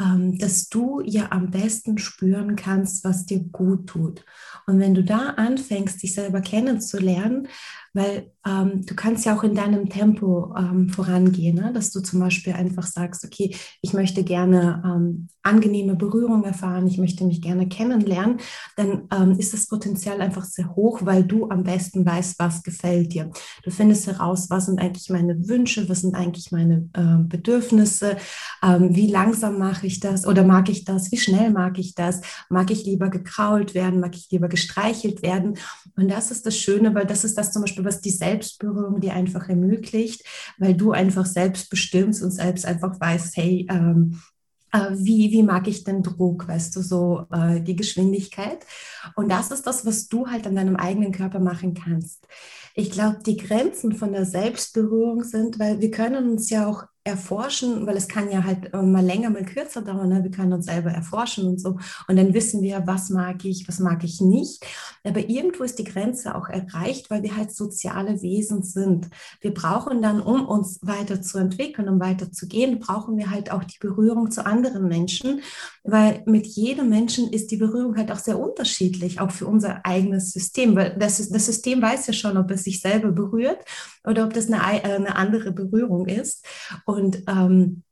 ähm, 0.00 0.36
dass 0.38 0.68
du 0.68 1.00
ja 1.00 1.30
am 1.30 1.50
besten 1.50 1.98
spüren 1.98 2.54
kannst, 2.54 3.04
was 3.04 3.26
dir 3.26 3.40
gut 3.40 3.86
tut. 3.86 4.24
Und 4.66 4.78
wenn 4.78 4.94
du 4.94 5.02
da 5.02 5.30
anfängst, 5.30 6.02
dich 6.02 6.14
selber 6.14 6.40
kennenzulernen, 6.40 7.48
weil 7.94 8.30
ähm, 8.46 8.84
du 8.84 8.94
kannst 8.94 9.24
ja 9.24 9.36
auch 9.36 9.42
in 9.42 9.54
deinem 9.54 9.88
Tempo 9.88 10.54
ähm, 10.56 10.90
vorangehen, 10.90 11.56
ne? 11.56 11.72
dass 11.72 11.90
du 11.90 12.00
zum 12.00 12.20
Beispiel 12.20 12.52
einfach 12.52 12.86
sagst, 12.86 13.24
okay, 13.24 13.56
ich 13.80 13.94
möchte 13.94 14.22
gerne 14.22 14.82
ähm, 14.84 15.28
angenehme 15.42 15.94
Berührung 15.94 16.44
erfahren, 16.44 16.86
ich 16.86 16.98
möchte 16.98 17.24
mich 17.24 17.40
gerne 17.40 17.68
kennenlernen, 17.68 18.38
dann 18.76 19.08
ähm, 19.12 19.38
ist 19.38 19.54
das 19.54 19.66
Potenzial 19.68 20.20
einfach 20.20 20.44
sehr 20.44 20.74
hoch, 20.74 21.00
weil 21.02 21.24
du 21.24 21.48
am 21.50 21.62
besten 21.62 22.04
weißt, 22.04 22.38
was 22.38 22.62
gefällt 22.62 23.14
dir. 23.14 23.30
Du 23.62 23.70
findest 23.70 24.06
heraus, 24.06 24.50
was 24.50 24.66
sind 24.66 24.80
eigentlich 24.80 25.08
meine 25.08 25.48
Wünsche, 25.48 25.88
was 25.88 26.00
sind 26.00 26.14
eigentlich 26.14 26.50
meine 26.50 26.88
äh, 26.94 27.22
Bedürfnisse, 27.24 28.16
ähm, 28.62 28.94
wie 28.94 29.10
langsam 29.10 29.58
mache 29.58 29.86
ich 29.86 30.00
das 30.00 30.26
oder 30.26 30.44
mag 30.44 30.68
ich 30.68 30.84
das, 30.84 31.12
wie 31.12 31.18
schnell 31.18 31.50
mag 31.50 31.78
ich 31.78 31.94
das, 31.94 32.20
mag 32.50 32.70
ich 32.70 32.84
lieber 32.84 33.08
gekrault 33.08 33.74
werden, 33.74 34.00
mag 34.00 34.14
ich 34.16 34.30
lieber 34.30 34.48
gestreichelt 34.48 35.22
werden. 35.22 35.56
Und 35.96 36.10
das 36.10 36.30
ist 36.30 36.44
das 36.44 36.56
Schöne, 36.56 36.94
weil 36.94 37.06
das 37.06 37.24
ist 37.24 37.38
das 37.38 37.52
zum 37.52 37.62
Beispiel, 37.62 37.83
was 37.84 38.00
die 38.00 38.10
Selbstberührung 38.10 39.00
dir 39.00 39.14
einfach 39.14 39.48
ermöglicht, 39.48 40.24
weil 40.58 40.74
du 40.74 40.92
einfach 40.92 41.26
selbst 41.26 41.70
bestimmst 41.70 42.22
und 42.22 42.30
selbst 42.30 42.66
einfach 42.66 42.98
weißt, 43.00 43.36
hey, 43.36 43.66
ähm, 43.70 44.20
äh, 44.72 44.90
wie, 44.92 45.30
wie 45.30 45.42
mag 45.42 45.68
ich 45.68 45.84
den 45.84 46.02
Druck, 46.02 46.48
weißt 46.48 46.74
du, 46.74 46.82
so 46.82 47.26
äh, 47.30 47.60
die 47.60 47.76
Geschwindigkeit. 47.76 48.66
Und 49.14 49.30
das 49.30 49.50
ist 49.50 49.66
das, 49.66 49.86
was 49.86 50.08
du 50.08 50.26
halt 50.26 50.46
an 50.46 50.56
deinem 50.56 50.76
eigenen 50.76 51.12
Körper 51.12 51.38
machen 51.38 51.74
kannst. 51.74 52.26
Ich 52.74 52.90
glaube, 52.90 53.18
die 53.24 53.36
Grenzen 53.36 53.92
von 53.92 54.12
der 54.12 54.24
Selbstberührung 54.24 55.22
sind, 55.22 55.60
weil 55.60 55.80
wir 55.80 55.92
können 55.92 56.28
uns 56.28 56.50
ja 56.50 56.66
auch 56.66 56.84
erforschen, 57.06 57.86
weil 57.86 57.98
es 57.98 58.08
kann 58.08 58.30
ja 58.30 58.44
halt 58.44 58.72
äh, 58.72 58.80
mal 58.80 59.04
länger, 59.04 59.28
mal 59.28 59.44
kürzer 59.44 59.82
dauern. 59.82 60.08
Ne? 60.08 60.24
Wir 60.24 60.30
können 60.30 60.54
uns 60.54 60.64
selber 60.64 60.90
erforschen 60.90 61.46
und 61.46 61.60
so. 61.60 61.76
Und 62.08 62.16
dann 62.16 62.32
wissen 62.32 62.62
wir, 62.62 62.86
was 62.86 63.10
mag 63.10 63.44
ich, 63.44 63.68
was 63.68 63.78
mag 63.78 64.02
ich 64.04 64.22
nicht. 64.22 64.64
Aber 65.04 65.20
irgendwo 65.20 65.64
ist 65.64 65.78
die 65.78 65.84
Grenze 65.84 66.34
auch 66.34 66.48
erreicht, 66.48 67.10
weil 67.10 67.22
wir 67.22 67.36
halt 67.36 67.54
soziale 67.54 68.22
Wesen 68.22 68.62
sind. 68.62 69.10
Wir 69.42 69.52
brauchen 69.52 70.00
dann, 70.00 70.22
um 70.22 70.46
uns 70.46 70.78
weiterzuentwickeln, 70.80 71.90
um 71.90 72.00
weiterzugehen, 72.00 72.78
brauchen 72.78 73.18
wir 73.18 73.30
halt 73.30 73.52
auch 73.52 73.64
die 73.64 73.78
Berührung 73.78 74.30
zu 74.30 74.46
anderen 74.46 74.88
Menschen, 74.88 75.42
weil 75.82 76.22
mit 76.24 76.46
jedem 76.46 76.88
Menschen 76.88 77.30
ist 77.30 77.50
die 77.50 77.58
Berührung 77.58 77.98
halt 77.98 78.10
auch 78.12 78.18
sehr 78.18 78.38
unterschiedlich, 78.38 79.20
auch 79.20 79.30
für 79.30 79.46
unser 79.46 79.84
eigenes 79.84 80.32
System. 80.32 80.74
Weil 80.74 80.96
das, 80.98 81.28
das 81.28 81.44
System 81.44 81.82
weiß 81.82 82.06
ja 82.06 82.14
schon, 82.14 82.38
ob 82.38 82.50
es 82.50 82.64
sich 82.64 82.80
selber 82.80 83.12
berührt 83.12 83.58
oder 84.04 84.24
ob 84.24 84.32
das 84.32 84.50
eine, 84.50 84.62
eine 84.62 85.16
andere 85.16 85.52
Berührung 85.52 86.06
ist. 86.06 86.46
Und 86.94 87.22
ähm, 87.26 87.82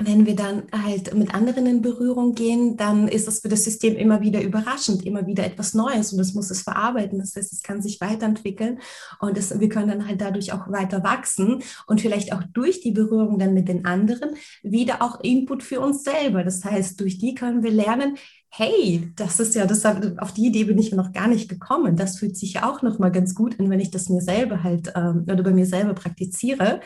wenn 0.00 0.26
wir 0.26 0.36
dann 0.36 0.62
halt 0.70 1.12
mit 1.14 1.34
anderen 1.34 1.66
in 1.66 1.82
Berührung 1.82 2.34
gehen, 2.34 2.76
dann 2.76 3.08
ist 3.08 3.26
das 3.26 3.40
für 3.40 3.48
das 3.48 3.64
System 3.64 3.96
immer 3.96 4.20
wieder 4.20 4.40
überraschend, 4.40 5.04
immer 5.04 5.26
wieder 5.26 5.44
etwas 5.44 5.74
Neues 5.74 6.12
und 6.12 6.18
das 6.18 6.34
muss 6.34 6.50
es 6.50 6.62
verarbeiten. 6.62 7.18
Das 7.18 7.34
heißt, 7.34 7.52
es 7.52 7.62
kann 7.62 7.82
sich 7.82 8.00
weiterentwickeln 8.00 8.78
und 9.18 9.36
das, 9.36 9.58
wir 9.58 9.68
können 9.68 9.88
dann 9.88 10.06
halt 10.06 10.20
dadurch 10.20 10.52
auch 10.52 10.70
weiter 10.70 11.02
wachsen 11.02 11.64
und 11.88 12.00
vielleicht 12.00 12.32
auch 12.32 12.44
durch 12.52 12.80
die 12.80 12.92
Berührung 12.92 13.40
dann 13.40 13.54
mit 13.54 13.66
den 13.66 13.86
anderen 13.86 14.36
wieder 14.62 15.02
auch 15.02 15.20
Input 15.20 15.64
für 15.64 15.80
uns 15.80 16.04
selber. 16.04 16.44
Das 16.44 16.64
heißt, 16.64 17.00
durch 17.00 17.18
die 17.18 17.34
können 17.34 17.64
wir 17.64 17.72
lernen, 17.72 18.16
hey, 18.50 19.12
das 19.16 19.40
ist 19.40 19.54
ja, 19.54 19.66
das, 19.66 19.84
auf 19.84 20.32
die 20.32 20.46
Idee 20.46 20.64
bin 20.64 20.78
ich 20.78 20.92
noch 20.92 21.12
gar 21.12 21.28
nicht 21.28 21.48
gekommen. 21.48 21.96
Das 21.96 22.18
fühlt 22.18 22.36
sich 22.36 22.54
ja 22.54 22.68
auch 22.68 22.82
noch 22.82 22.98
mal 22.98 23.10
ganz 23.10 23.34
gut 23.34 23.58
an, 23.60 23.68
wenn 23.70 23.80
ich 23.80 23.90
das 23.90 24.08
mir 24.08 24.20
selber 24.20 24.62
halt 24.62 24.92
ähm, 24.96 25.24
oder 25.30 25.42
bei 25.42 25.52
mir 25.52 25.66
selber 25.66 25.94
praktiziere. 25.94 26.80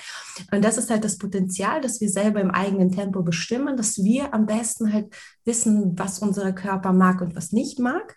Und 0.52 0.64
das 0.64 0.76
ist 0.76 0.90
halt 0.90 1.04
das 1.04 1.18
Potenzial, 1.18 1.80
dass 1.80 2.00
wir 2.00 2.08
selber 2.08 2.40
im 2.40 2.50
eigenen 2.50 2.90
Tempo 2.90 3.22
bestimmen, 3.22 3.76
dass 3.76 4.02
wir 4.02 4.34
am 4.34 4.46
besten 4.46 4.92
halt 4.92 5.14
wissen, 5.44 5.98
was 5.98 6.18
unser 6.18 6.52
Körper 6.52 6.92
mag 6.92 7.20
und 7.20 7.36
was 7.36 7.52
nicht 7.52 7.78
mag. 7.78 8.16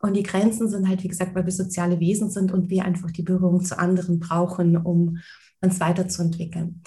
Und 0.00 0.14
die 0.14 0.22
Grenzen 0.22 0.68
sind 0.68 0.88
halt, 0.88 1.02
wie 1.02 1.08
gesagt, 1.08 1.34
weil 1.34 1.46
wir 1.46 1.52
soziale 1.52 2.00
Wesen 2.00 2.30
sind 2.30 2.52
und 2.52 2.70
wir 2.70 2.84
einfach 2.84 3.10
die 3.10 3.22
Berührung 3.22 3.64
zu 3.64 3.78
anderen 3.78 4.20
brauchen, 4.20 4.76
um 4.76 5.18
uns 5.60 5.80
weiterzuentwickeln. 5.80 6.82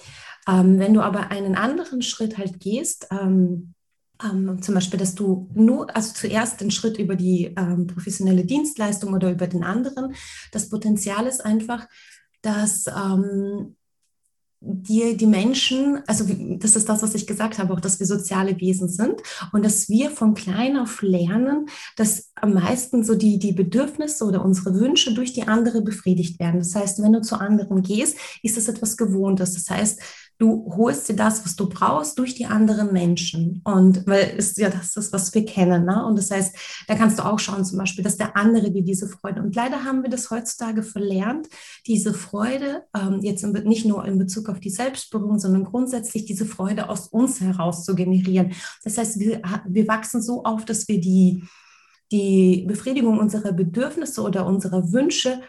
Ähm, 0.48 0.80
wenn 0.80 0.94
du 0.94 1.02
aber 1.02 1.32
einen 1.32 1.56
anderen 1.56 2.02
Schritt 2.02 2.38
halt 2.38 2.60
gehst, 2.60 3.08
ähm, 3.12 3.74
ähm, 4.24 4.62
zum 4.62 4.76
Beispiel, 4.76 5.00
dass 5.00 5.16
du 5.16 5.50
nur, 5.54 5.96
also 5.96 6.14
zuerst 6.14 6.62
den 6.62 6.72
Schritt 6.72 6.98
über 6.98 7.16
die 7.16 7.54
ähm, 7.58 7.88
professionelle 7.88 8.46
Dienstleistung 8.46 9.14
oder 9.14 9.32
über 9.32 9.48
den 9.48 9.64
anderen. 9.64 10.14
Das 10.52 10.70
Potenzial 10.70 11.26
ist 11.28 11.46
einfach, 11.46 11.88
dass 12.42 12.86
ähm, 12.88 13.76
dir 14.62 15.16
die 15.16 15.26
Menschen, 15.26 16.02
also 16.06 16.26
das 16.58 16.76
ist 16.76 16.90
das, 16.90 17.02
was 17.02 17.16
ich 17.16 17.26
gesagt 17.26 17.60
habe, 17.60 17.74
auch, 17.74 17.80
dass 17.80 18.00
wir 18.00 18.06
soziale 18.06 18.60
Wesen 18.60 18.90
sind 18.90 19.22
und 19.54 19.64
dass 19.64 19.88
wir 19.88 20.12
von 20.12 20.34
klein 20.34 20.78
auf 20.78 21.02
lernen, 21.02 21.68
dass 21.96 22.32
am 22.36 22.54
meisten 22.54 23.06
so 23.06 23.16
die, 23.16 23.40
die 23.40 23.54
Bedürfnisse 23.54 24.26
oder 24.26 24.44
unsere 24.44 24.78
Wünsche 24.78 25.14
durch 25.14 25.32
die 25.32 25.48
andere 25.48 25.82
befriedigt 25.82 26.40
werden. 26.42 26.60
Das 26.60 26.76
heißt, 26.76 27.02
wenn 27.02 27.14
du 27.14 27.22
zu 27.22 27.40
anderen 27.40 27.84
gehst, 27.84 28.18
ist 28.44 28.58
das 28.58 28.68
etwas 28.68 28.98
Gewohntes. 28.98 29.54
Das 29.54 29.70
heißt, 29.70 30.02
du 30.40 30.74
holst 30.76 31.10
dir 31.10 31.16
das, 31.16 31.44
was 31.44 31.56
du 31.58 31.68
brauchst, 31.68 32.18
durch 32.18 32.34
die 32.34 32.46
anderen 32.46 32.94
Menschen. 32.94 33.62
Und 33.66 34.08
weil 34.08 34.36
es 34.38 34.56
ja 34.56 34.70
das 34.70 34.96
ist, 34.96 35.12
was 35.12 35.34
wir 35.36 35.46
kennen. 35.46 35.86
Ne? 35.86 36.06
Und 36.06 36.18
das 36.18 36.32
heißt, 36.32 36.56
da 36.88 36.96
kannst 36.96 37.20
du 37.20 37.26
auch 37.26 37.38
schauen, 37.40 37.66
zum 37.66 37.78
Beispiel, 37.78 38.04
dass 38.04 38.18
der 38.18 38.38
andere 38.38 38.72
dir 38.72 38.84
diese 38.84 39.08
Freude. 39.10 39.42
Und 39.42 39.56
leider 39.56 39.84
haben 39.84 40.02
wir 40.02 40.10
das 40.10 40.32
heutzutage 40.32 40.82
verlernt, 40.82 41.48
diese 41.86 42.14
Freude, 42.14 42.84
ähm, 42.96 43.20
jetzt 43.22 43.44
in, 43.44 43.52
nicht 43.52 43.86
nur 43.86 44.06
in 44.06 44.18
Bezug 44.18 44.48
auf 44.48 44.62
die 44.62 44.70
Selbstberührung, 44.70 45.40
sondern 45.40 45.66
grundsätzlich 45.66 46.26
diese 46.26 46.46
Freude 46.46 46.88
aus 46.88 47.08
uns 47.08 47.42
heraus 47.42 47.84
zu 47.84 47.94
generieren. 47.94 48.54
Das 48.86 48.98
heißt, 48.98 49.20
wir, 49.20 49.42
wir 49.68 49.88
wachsen 49.90 50.22
so 50.22 50.44
auf, 50.46 50.64
dass 50.66 50.88
wir 50.88 51.00
die 51.02 51.44
die 52.12 52.66
Befriedigung 52.68 53.20
unserer 53.20 53.52
Bedürfnisse 53.52 54.24
oder 54.24 54.48
unserer 54.48 54.92
Wünsche 54.92 55.42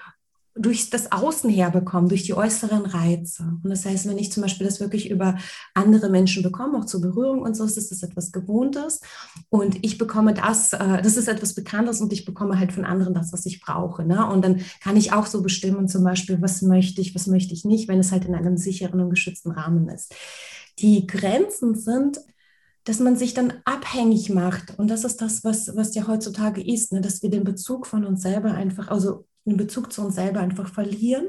durch 0.57 0.90
das 0.90 1.12
Außen 1.12 1.49
herbekommen, 1.49 2.09
durch 2.09 2.25
die 2.25 2.35
äußeren 2.35 2.85
Reize. 2.85 3.45
Und 3.62 3.71
das 3.71 3.85
heißt, 3.85 4.09
wenn 4.09 4.19
ich 4.19 4.33
zum 4.33 4.42
Beispiel 4.42 4.66
das 4.66 4.80
wirklich 4.80 5.09
über 5.09 5.38
andere 5.75 6.11
Menschen 6.11 6.42
bekomme, 6.42 6.78
auch 6.78 6.87
zur 6.87 7.00
Berührung 7.00 7.42
und 7.42 7.57
so, 7.57 7.64
ist 7.64 7.76
das 7.76 8.02
etwas 8.02 8.33
Gewohntes. 8.33 9.00
Und 9.49 9.85
ich 9.85 9.97
bekomme 9.97 10.35
das, 10.35 10.73
äh, 10.73 11.02
das 11.02 11.16
ist 11.16 11.28
etwas 11.28 11.54
Bekanntes 11.54 12.00
und 12.00 12.12
ich 12.12 12.25
bekomme 12.25 12.59
halt 12.59 12.73
von 12.73 12.85
anderen 12.85 13.14
das, 13.14 13.33
was 13.33 13.47
ich 13.47 13.61
brauche. 13.61 14.04
Ne? 14.04 14.26
Und 14.26 14.45
dann 14.45 14.61
kann 14.83 14.97
ich 14.97 15.12
auch 15.12 15.26
so 15.26 15.42
bestimmen, 15.42 15.88
zum 15.88 16.02
Beispiel, 16.02 16.42
was 16.42 16.62
möchte 16.62 17.00
ich, 17.00 17.14
was 17.14 17.28
möchte 17.28 17.54
ich 17.54 17.64
nicht, 17.64 17.88
wenn 17.88 18.00
es 18.00 18.11
halt 18.11 18.25
in 18.25 18.35
einem 18.35 18.57
sicheren 18.57 19.00
und 19.00 19.11
geschützten 19.11 19.52
Rahmen 19.52 19.88
ist. 19.88 20.14
Die 20.80 21.07
Grenzen 21.07 21.76
sind, 21.76 22.21
dass 22.85 22.99
man 22.99 23.14
sich 23.14 23.35
dann 23.35 23.52
abhängig 23.64 24.30
macht. 24.30 24.78
Und 24.78 24.88
das 24.88 25.04
ist 25.04 25.21
das, 25.21 25.45
was, 25.45 25.76
was 25.76 25.95
ja 25.95 26.07
heutzutage 26.09 26.61
ist, 26.61 26.92
ne? 26.92 27.00
dass 27.00 27.23
wir 27.23 27.30
den 27.30 27.45
Bezug 27.45 27.87
von 27.87 28.04
uns 28.04 28.23
selber 28.23 28.52
einfach, 28.52 28.88
also 28.88 29.26
den 29.44 29.56
Bezug 29.56 29.92
zu 29.92 30.02
uns 30.02 30.14
selber 30.14 30.40
einfach 30.40 30.73
verlieren 30.73 31.28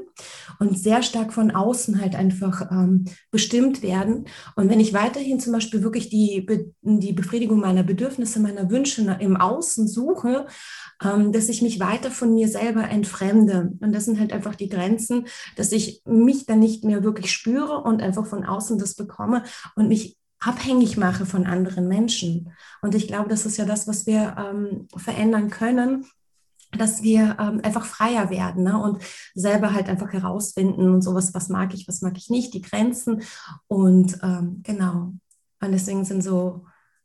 und 0.58 0.78
sehr 0.78 1.02
stark 1.02 1.32
von 1.32 1.50
außen 1.50 2.00
halt 2.00 2.14
einfach 2.14 2.70
ähm, 2.70 3.06
bestimmt 3.30 3.82
werden. 3.82 4.26
Und 4.54 4.68
wenn 4.68 4.80
ich 4.80 4.92
weiterhin 4.92 5.40
zum 5.40 5.52
Beispiel 5.52 5.82
wirklich 5.82 6.10
die, 6.10 6.46
die 6.82 7.12
Befriedigung 7.12 7.60
meiner 7.60 7.82
Bedürfnisse, 7.82 8.40
meiner 8.40 8.70
Wünsche 8.70 9.02
im 9.20 9.36
Außen 9.36 9.88
suche, 9.88 10.46
ähm, 11.02 11.32
dass 11.32 11.48
ich 11.48 11.62
mich 11.62 11.80
weiter 11.80 12.10
von 12.10 12.34
mir 12.34 12.48
selber 12.48 12.88
entfremde. 12.88 13.72
Und 13.80 13.92
das 13.92 14.04
sind 14.04 14.20
halt 14.20 14.32
einfach 14.32 14.54
die 14.54 14.68
Grenzen, 14.68 15.26
dass 15.56 15.72
ich 15.72 16.02
mich 16.04 16.46
dann 16.46 16.60
nicht 16.60 16.84
mehr 16.84 17.02
wirklich 17.02 17.32
spüre 17.32 17.78
und 17.82 18.02
einfach 18.02 18.26
von 18.26 18.44
außen 18.44 18.78
das 18.78 18.94
bekomme 18.94 19.42
und 19.74 19.88
mich 19.88 20.16
abhängig 20.38 20.96
mache 20.96 21.24
von 21.24 21.46
anderen 21.46 21.88
Menschen. 21.88 22.52
Und 22.82 22.94
ich 22.94 23.06
glaube, 23.06 23.28
das 23.28 23.46
ist 23.46 23.56
ja 23.56 23.64
das, 23.64 23.86
was 23.86 24.06
wir 24.06 24.36
ähm, 24.38 24.88
verändern 24.96 25.50
können, 25.50 26.04
dass 26.76 27.02
wir 27.02 27.36
ähm, 27.38 27.60
einfach 27.62 27.84
freier 27.84 28.30
werden 28.30 28.64
ne? 28.64 28.82
und 28.82 29.02
selber 29.34 29.72
halt 29.72 29.88
einfach 29.88 30.12
herausfinden 30.12 30.88
und 30.90 31.02
sowas, 31.02 31.34
was 31.34 31.48
mag 31.48 31.74
ich, 31.74 31.86
was 31.86 32.00
mag 32.00 32.16
ich 32.16 32.30
nicht, 32.30 32.54
die 32.54 32.62
Grenzen. 32.62 33.22
Und 33.66 34.18
ähm, 34.22 34.60
genau. 34.62 35.12
Und 35.60 35.72
deswegen 35.72 36.04
sind 36.04 36.22
so, 36.22 36.64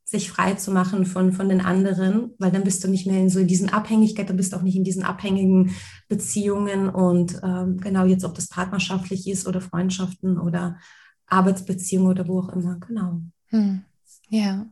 sich 0.09 0.31
frei 0.31 0.53
zu 0.53 0.71
machen 0.71 1.05
von, 1.05 1.33
von 1.33 1.49
den 1.49 1.59
anderen, 1.59 2.33
weil 2.39 2.49
dann 2.49 2.63
bist 2.63 2.81
du 2.81 2.87
nicht 2.87 3.05
mehr 3.07 3.19
in 3.19 3.29
so 3.29 3.43
diesen 3.43 3.67
Abhängigkeit, 3.67 4.29
dann 4.29 4.37
bist 4.37 4.53
du 4.53 4.57
auch 4.57 4.61
nicht 4.61 4.77
in 4.77 4.85
diesen 4.85 5.03
abhängigen 5.03 5.75
Beziehungen 6.07 6.87
und 6.87 7.41
ähm, 7.43 7.77
genau 7.77 8.05
jetzt, 8.05 8.23
ob 8.23 8.33
das 8.33 8.47
partnerschaftlich 8.47 9.27
ist 9.27 9.47
oder 9.47 9.59
Freundschaften 9.59 10.39
oder 10.39 10.79
Arbeitsbeziehungen 11.25 12.07
oder 12.07 12.25
wo 12.25 12.39
auch 12.39 12.49
immer, 12.49 12.79
genau. 12.79 13.19
Hm. 13.47 13.83
Ja. 14.29 14.67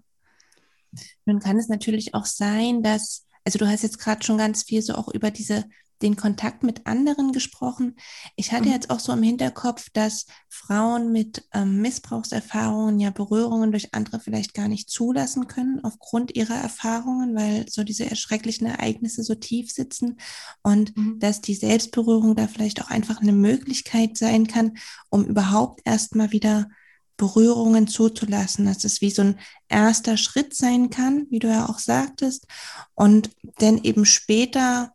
Nun 1.26 1.40
kann 1.40 1.58
es 1.58 1.68
natürlich 1.68 2.14
auch 2.14 2.26
sein, 2.26 2.82
dass, 2.82 3.25
also 3.46 3.60
du 3.60 3.68
hast 3.68 3.84
jetzt 3.84 4.00
gerade 4.00 4.26
schon 4.26 4.38
ganz 4.38 4.64
viel 4.64 4.82
so 4.82 4.96
auch 4.96 5.08
über 5.08 5.32
diese 5.32 5.66
den 6.02 6.16
Kontakt 6.16 6.64
mit 6.64 6.86
anderen 6.86 7.32
gesprochen. 7.32 7.96
Ich 8.36 8.52
hatte 8.52 8.66
mhm. 8.68 8.74
jetzt 8.74 8.90
auch 8.90 9.00
so 9.00 9.14
im 9.14 9.24
Hinterkopf, 9.24 9.90
dass 9.94 10.26
Frauen 10.50 11.12
mit 11.12 11.48
ähm, 11.54 11.82
Missbrauchserfahrungen 11.82 13.00
ja 13.00 13.12
Berührungen 13.12 13.72
durch 13.72 13.94
andere 13.94 14.20
vielleicht 14.20 14.54
gar 14.54 14.68
nicht 14.68 14.90
zulassen 14.90 15.48
können 15.48 15.84
aufgrund 15.84 16.36
ihrer 16.36 16.56
Erfahrungen, 16.56 17.36
weil 17.36 17.70
so 17.70 17.84
diese 17.84 18.10
erschrecklichen 18.10 18.68
Ereignisse 18.68 19.24
so 19.24 19.36
tief 19.36 19.72
sitzen 19.72 20.18
und 20.64 20.96
mhm. 20.98 21.20
dass 21.20 21.42
die 21.42 21.56
Selbstberührung 21.56 22.36
da 22.36 22.48
vielleicht 22.48 22.82
auch 22.82 22.90
einfach 22.90 23.22
eine 23.22 23.34
Möglichkeit 23.34 24.18
sein 24.18 24.48
kann, 24.48 24.78
um 25.10 25.24
überhaupt 25.26 25.82
erstmal 25.86 26.32
wieder 26.32 26.68
Berührungen 27.18 27.88
zuzulassen, 27.88 28.66
dass 28.66 28.84
es 28.84 29.02
wie 29.02 29.12
so 29.12 29.22
ein 29.22 29.40
erster 29.70 30.18
Schritt 30.18 30.54
sein 30.56 30.90
kann, 30.90 31.28
wie 31.30 31.40
du 31.40 31.48
ja 31.48 31.68
auch 31.70 31.80
sagtest, 31.80 32.48
und 32.94 33.30
dann 33.58 33.84
eben 33.84 34.06
später 34.06 34.92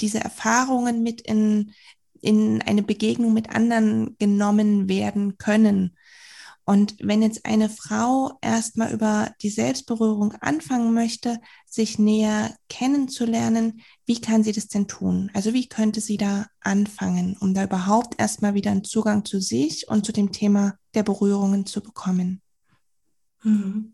diese 0.00 0.20
Erfahrungen 0.20 1.02
mit 1.02 1.20
in, 1.22 1.72
in 2.20 2.62
eine 2.62 2.82
Begegnung 2.82 3.32
mit 3.32 3.50
anderen 3.50 4.16
genommen 4.18 4.88
werden 4.88 5.38
können. 5.38 5.96
Und 6.68 6.96
wenn 7.00 7.22
jetzt 7.22 7.46
eine 7.46 7.70
Frau 7.70 8.38
erstmal 8.42 8.92
über 8.92 9.32
die 9.40 9.50
Selbstberührung 9.50 10.32
anfangen 10.40 10.92
möchte, 10.92 11.38
sich 11.64 12.00
näher 12.00 12.56
kennenzulernen, 12.68 13.82
wie 14.04 14.20
kann 14.20 14.42
sie 14.42 14.50
das 14.50 14.66
denn 14.66 14.88
tun? 14.88 15.30
Also 15.32 15.54
wie 15.54 15.68
könnte 15.68 16.00
sie 16.00 16.16
da 16.16 16.46
anfangen, 16.60 17.36
um 17.38 17.54
da 17.54 17.62
überhaupt 17.62 18.20
erstmal 18.20 18.54
wieder 18.54 18.72
einen 18.72 18.82
Zugang 18.82 19.24
zu 19.24 19.40
sich 19.40 19.86
und 19.88 20.04
zu 20.04 20.12
dem 20.12 20.32
Thema 20.32 20.76
der 20.96 21.04
Berührungen 21.04 21.66
zu 21.66 21.80
bekommen? 21.80 22.40
Mhm. 23.44 23.92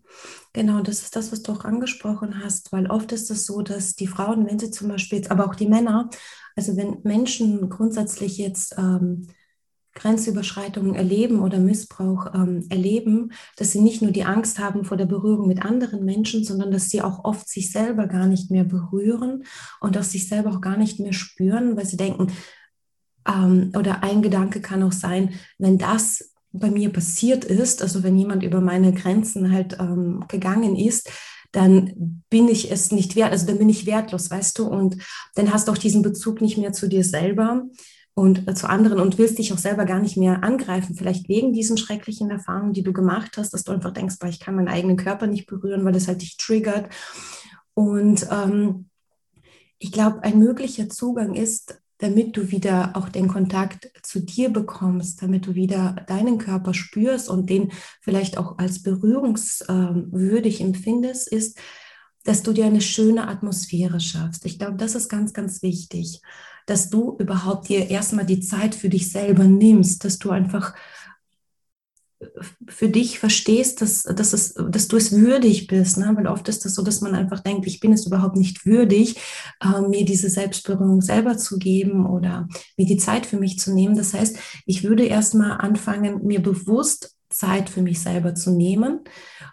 Genau, 0.54 0.80
das 0.80 1.02
ist 1.02 1.14
das, 1.16 1.30
was 1.30 1.42
du 1.42 1.52
auch 1.52 1.64
angesprochen 1.64 2.42
hast, 2.42 2.72
weil 2.72 2.86
oft 2.86 3.12
ist 3.12 3.30
es 3.30 3.44
so, 3.44 3.60
dass 3.60 3.94
die 3.94 4.06
Frauen, 4.06 4.46
wenn 4.46 4.58
sie 4.58 4.70
zum 4.70 4.88
Beispiel, 4.88 5.26
aber 5.28 5.46
auch 5.46 5.54
die 5.54 5.68
Männer, 5.68 6.08
also 6.56 6.76
wenn 6.76 7.00
Menschen 7.02 7.68
grundsätzlich 7.68 8.38
jetzt 8.38 8.74
ähm, 8.78 9.26
Grenzüberschreitungen 9.94 10.94
erleben 10.94 11.40
oder 11.40 11.58
Missbrauch 11.58 12.34
ähm, 12.34 12.66
erleben, 12.70 13.32
dass 13.56 13.72
sie 13.72 13.80
nicht 13.80 14.00
nur 14.00 14.10
die 14.10 14.24
Angst 14.24 14.58
haben 14.58 14.84
vor 14.84 14.96
der 14.96 15.06
Berührung 15.06 15.46
mit 15.46 15.62
anderen 15.62 16.04
Menschen, 16.04 16.44
sondern 16.44 16.70
dass 16.70 16.88
sie 16.88 17.02
auch 17.02 17.24
oft 17.24 17.48
sich 17.48 17.70
selber 17.70 18.06
gar 18.06 18.26
nicht 18.26 18.50
mehr 18.50 18.64
berühren 18.64 19.44
und 19.80 19.98
auch 19.98 20.02
sich 20.02 20.28
selber 20.28 20.50
auch 20.50 20.60
gar 20.62 20.78
nicht 20.78 20.98
mehr 20.98 21.12
spüren, 21.12 21.76
weil 21.76 21.84
sie 21.84 21.98
denken, 21.98 22.28
ähm, 23.28 23.72
oder 23.76 24.02
ein 24.02 24.22
Gedanke 24.22 24.62
kann 24.62 24.82
auch 24.82 24.92
sein, 24.92 25.34
wenn 25.58 25.76
das 25.76 26.31
bei 26.52 26.70
mir 26.70 26.92
passiert 26.92 27.44
ist, 27.44 27.82
also 27.82 28.02
wenn 28.02 28.16
jemand 28.16 28.42
über 28.42 28.60
meine 28.60 28.92
Grenzen 28.92 29.52
halt 29.52 29.78
ähm, 29.80 30.24
gegangen 30.28 30.76
ist, 30.76 31.10
dann 31.50 32.22
bin 32.30 32.48
ich 32.48 32.70
es 32.70 32.92
nicht 32.92 33.14
wert, 33.14 33.32
also 33.32 33.46
dann 33.46 33.58
bin 33.58 33.68
ich 33.68 33.86
wertlos, 33.86 34.30
weißt 34.30 34.58
du, 34.58 34.66
und 34.66 34.96
dann 35.34 35.52
hast 35.52 35.68
du 35.68 35.72
auch 35.72 35.78
diesen 35.78 36.02
Bezug 36.02 36.40
nicht 36.40 36.56
mehr 36.56 36.72
zu 36.72 36.88
dir 36.88 37.04
selber 37.04 37.64
und 38.14 38.48
äh, 38.48 38.54
zu 38.54 38.68
anderen 38.68 39.00
und 39.00 39.18
willst 39.18 39.38
dich 39.38 39.52
auch 39.52 39.58
selber 39.58 39.84
gar 39.84 40.00
nicht 40.00 40.16
mehr 40.16 40.42
angreifen, 40.44 40.94
vielleicht 40.94 41.28
wegen 41.28 41.52
diesen 41.52 41.76
schrecklichen 41.76 42.30
Erfahrungen, 42.30 42.72
die 42.72 42.82
du 42.82 42.92
gemacht 42.92 43.36
hast, 43.36 43.52
dass 43.54 43.64
du 43.64 43.72
einfach 43.72 43.92
denkst, 43.92 44.16
boah, 44.18 44.28
ich 44.28 44.40
kann 44.40 44.54
meinen 44.54 44.68
eigenen 44.68 44.96
Körper 44.96 45.26
nicht 45.26 45.46
berühren, 45.46 45.84
weil 45.84 45.92
das 45.92 46.08
halt 46.08 46.22
dich 46.22 46.36
triggert. 46.36 46.88
Und 47.74 48.26
ähm, 48.30 48.88
ich 49.78 49.92
glaube, 49.92 50.22
ein 50.22 50.38
möglicher 50.38 50.88
Zugang 50.88 51.34
ist, 51.34 51.81
damit 52.02 52.36
du 52.36 52.50
wieder 52.50 52.96
auch 52.96 53.08
den 53.08 53.28
Kontakt 53.28 53.88
zu 54.02 54.18
dir 54.18 54.48
bekommst, 54.48 55.22
damit 55.22 55.46
du 55.46 55.54
wieder 55.54 55.94
deinen 56.08 56.36
Körper 56.36 56.74
spürst 56.74 57.28
und 57.28 57.48
den 57.48 57.70
vielleicht 58.00 58.38
auch 58.38 58.58
als 58.58 58.82
berührungswürdig 58.82 60.60
empfindest, 60.60 61.28
ist, 61.28 61.60
dass 62.24 62.42
du 62.42 62.52
dir 62.52 62.66
eine 62.66 62.80
schöne 62.80 63.28
Atmosphäre 63.28 64.00
schaffst. 64.00 64.44
Ich 64.46 64.58
glaube, 64.58 64.78
das 64.78 64.96
ist 64.96 65.08
ganz, 65.08 65.32
ganz 65.32 65.62
wichtig, 65.62 66.20
dass 66.66 66.90
du 66.90 67.16
überhaupt 67.20 67.68
dir 67.68 67.88
erstmal 67.88 68.26
die 68.26 68.40
Zeit 68.40 68.74
für 68.74 68.88
dich 68.88 69.12
selber 69.12 69.44
nimmst, 69.44 70.04
dass 70.04 70.18
du 70.18 70.30
einfach 70.30 70.74
für 72.68 72.88
dich 72.88 73.18
verstehst, 73.18 73.80
dass, 73.80 74.02
dass, 74.02 74.32
es, 74.32 74.54
dass 74.54 74.88
du 74.88 74.96
es 74.96 75.12
würdig 75.12 75.66
bist. 75.66 75.98
Ne? 75.98 76.12
Weil 76.14 76.26
oft 76.26 76.48
ist 76.48 76.64
das 76.64 76.74
so, 76.74 76.82
dass 76.82 77.00
man 77.00 77.14
einfach 77.14 77.40
denkt, 77.40 77.66
ich 77.66 77.80
bin 77.80 77.92
es 77.92 78.06
überhaupt 78.06 78.36
nicht 78.36 78.66
würdig, 78.66 79.16
äh, 79.60 79.80
mir 79.80 80.04
diese 80.04 80.30
Selbstberührung 80.30 81.00
selber 81.00 81.36
zu 81.36 81.58
geben 81.58 82.06
oder 82.06 82.48
mir 82.76 82.86
die 82.86 82.96
Zeit 82.96 83.26
für 83.26 83.38
mich 83.38 83.58
zu 83.58 83.72
nehmen. 83.72 83.96
Das 83.96 84.14
heißt, 84.14 84.38
ich 84.66 84.84
würde 84.84 85.04
erstmal 85.04 85.52
anfangen, 85.58 86.24
mir 86.26 86.42
bewusst 86.42 87.16
Zeit 87.30 87.70
für 87.70 87.82
mich 87.82 88.00
selber 88.00 88.34
zu 88.34 88.50
nehmen. 88.50 89.00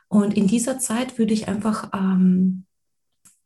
Und 0.07 0.35
in 0.35 0.47
dieser 0.47 0.79
Zeit 0.79 1.17
würde 1.17 1.33
ich 1.33 1.47
einfach 1.47 1.89
ähm, 1.93 2.65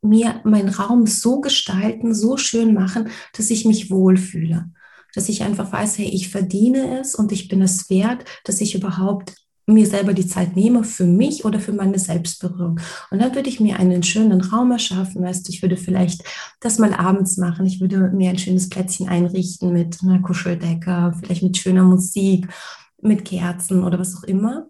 mir 0.01 0.41
meinen 0.43 0.69
Raum 0.69 1.05
so 1.05 1.39
gestalten, 1.39 2.13
so 2.13 2.38
schön 2.38 2.73
machen, 2.73 3.09
dass 3.33 3.49
ich 3.49 3.65
mich 3.65 3.89
wohlfühle 3.89 4.71
dass 5.13 5.30
ich 5.30 5.43
einfach 5.43 5.71
weiß, 5.71 5.97
hey, 5.97 6.08
ich 6.08 6.30
verdiene 6.30 6.99
es 6.99 7.15
und 7.15 7.32
ich 7.32 7.47
bin 7.47 7.62
es 7.62 7.89
wert, 7.89 8.26
dass 8.43 8.62
ich 8.62 8.76
überhaupt 8.76 9.34
mir 9.65 9.86
selber 9.88 10.13
die 10.13 10.28
Zeit 10.28 10.56
nehme 10.56 10.84
für 10.84 11.06
mich 11.06 11.45
oder 11.45 11.60
für 11.60 11.71
meine 11.71 11.97
Selbstberührung. 11.97 12.80
Und 13.12 13.19
dann 13.19 13.34
würde 13.34 13.47
ich 13.47 13.60
mir 13.60 13.80
einen 13.80 14.04
schönen 14.04 14.41
Raum 14.41 14.71
erschaffen, 14.71 15.23
weißt 15.23 15.47
du, 15.47 15.52
ich 15.54 15.62
würde 15.62 15.78
vielleicht 15.78 16.23
das 16.60 16.80
mal 16.80 16.93
abends 16.93 17.38
machen. 17.38 17.65
Ich 17.65 17.80
würde 17.80 18.12
mir 18.13 18.30
ein 18.30 18.38
schönes 18.38 18.69
Plätzchen 18.69 19.08
einrichten 19.08 19.71
mit 19.71 19.99
einer 20.04 20.21
Kuscheldecke, 20.21 21.13
vielleicht 21.19 21.43
mit 21.43 21.58
schöner 21.58 21.84
Musik, 21.84 22.47
mit 23.02 23.23
Kerzen 23.23 23.84
oder 23.84 23.99
was 23.99 24.17
auch 24.17 24.23
immer. 24.23 24.67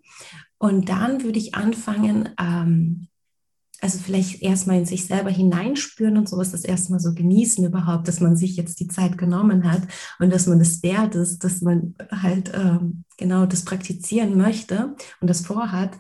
Und 0.60 0.90
dann 0.90 1.24
würde 1.24 1.40
ich 1.40 1.56
anfangen, 1.56 2.30
ähm, 2.40 3.08
also 3.84 4.00
vielleicht 4.00 4.42
erstmal 4.42 4.78
in 4.78 4.86
sich 4.86 5.08
selber 5.08 5.30
hineinspüren 5.30 6.18
und 6.18 6.30
sowas, 6.30 6.52
das 6.52 6.64
erstmal 6.64 7.02
so 7.02 7.14
genießen 7.14 7.66
überhaupt, 7.66 8.08
dass 8.08 8.22
man 8.22 8.38
sich 8.38 8.56
jetzt 8.56 8.80
die 8.80 8.88
Zeit 8.88 9.18
genommen 9.18 9.70
hat 9.70 9.82
und 10.20 10.32
dass 10.32 10.48
man 10.48 10.58
das 10.58 10.82
wert 10.84 11.16
ist, 11.16 11.44
dass 11.44 11.62
man 11.62 11.94
halt 12.10 12.50
ähm, 12.56 13.04
genau 13.18 13.46
das 13.46 13.66
praktizieren 13.66 14.38
möchte 14.38 14.96
und 15.20 15.30
das 15.30 15.46
vorhat. 15.46 15.98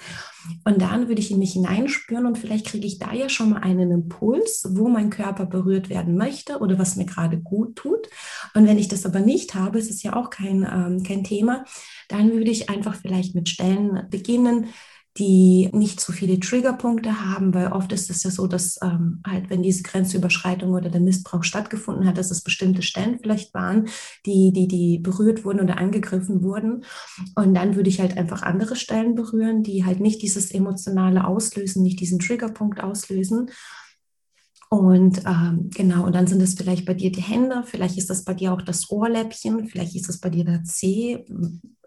Und 0.64 0.82
dann 0.82 1.10
würde 1.10 1.20
ich 1.20 1.30
in 1.30 1.40
mich 1.40 1.54
hineinspüren 1.54 2.26
und 2.26 2.38
vielleicht 2.38 2.68
kriege 2.68 2.88
ich 2.88 3.00
da 3.00 3.12
ja 3.12 3.28
schon 3.28 3.50
mal 3.50 3.62
einen 3.62 3.92
Impuls, 3.92 4.66
wo 4.72 4.88
mein 4.88 5.10
Körper 5.10 5.46
berührt 5.46 5.90
werden 5.90 6.16
möchte 6.16 6.60
oder 6.60 6.80
was 6.80 6.96
mir 6.96 7.06
gerade 7.06 7.38
gut 7.38 7.76
tut. 7.76 8.08
Und 8.54 8.66
wenn 8.66 8.78
ich 8.78 8.88
das 8.88 9.06
aber 9.06 9.20
nicht 9.20 9.56
habe, 9.56 9.78
ist 9.80 9.92
es 9.92 10.04
ja 10.04 10.16
auch 10.16 10.30
kein, 10.30 10.66
ähm, 10.72 11.04
kein 11.04 11.26
Thema, 11.26 11.66
dann 12.08 12.32
würde 12.32 12.52
ich 12.52 12.70
einfach 12.70 12.96
vielleicht 12.96 13.36
mit 13.36 13.50
Stellen 13.50 14.08
beginnen, 14.10 14.68
die 15.18 15.70
nicht 15.74 16.00
so 16.00 16.12
viele 16.12 16.40
Triggerpunkte 16.40 17.24
haben, 17.24 17.54
weil 17.54 17.72
oft 17.72 17.92
ist 17.92 18.10
es 18.10 18.24
ja 18.24 18.32
so, 18.32 18.48
dass 18.48 18.80
ähm, 18.82 19.22
halt, 19.26 19.50
wenn 19.52 19.62
diese 19.62 19.84
Grenzüberschreitung 19.84 20.72
oder 20.72 20.90
der 20.90 21.02
Missbrauch 21.02 21.44
stattgefunden 21.44 22.08
hat, 22.08 22.18
dass 22.18 22.32
es 22.32 22.42
bestimmte 22.42 22.82
Stellen 22.82 23.20
vielleicht 23.20 23.54
waren, 23.54 23.88
die, 24.26 24.52
die, 24.52 24.68
die 24.68 24.98
berührt 24.98 25.46
wurden 25.46 25.62
oder 25.62 25.78
angegriffen 25.78 26.42
wurden. 26.42 26.84
Und 27.36 27.54
dann 27.54 27.76
würde 27.76 27.90
ich 27.90 28.00
halt 28.00 28.18
einfach 28.18 28.42
andere 28.42 28.76
Stellen 28.76 29.14
berühren, 29.14 29.62
die 29.62 29.86
halt 29.86 30.00
nicht 30.00 30.22
dieses 30.24 30.50
emotionale 30.50 31.28
auslösen, 31.28 31.84
nicht 31.84 32.00
diesen 32.00 32.18
Triggerpunkt 32.18 32.82
auslösen. 32.82 33.52
Und 34.70 35.22
ähm, 35.28 35.70
genau, 35.76 36.08
und 36.08 36.16
dann 36.16 36.26
sind 36.26 36.42
es 36.42 36.56
vielleicht 36.56 36.88
bei 36.88 36.96
dir 36.96 37.12
die 37.12 37.22
Hände, 37.22 37.62
vielleicht 37.64 38.00
ist 38.00 38.10
das 38.10 38.24
bei 38.24 38.34
dir 38.34 38.52
auch 38.52 38.62
das 38.64 38.90
Ohrläppchen, 38.90 39.68
vielleicht 39.68 39.96
ist 39.96 40.10
das 40.10 40.20
bei 40.20 40.32
dir 40.32 40.46
der 40.46 40.64
Zeh, 40.64 41.24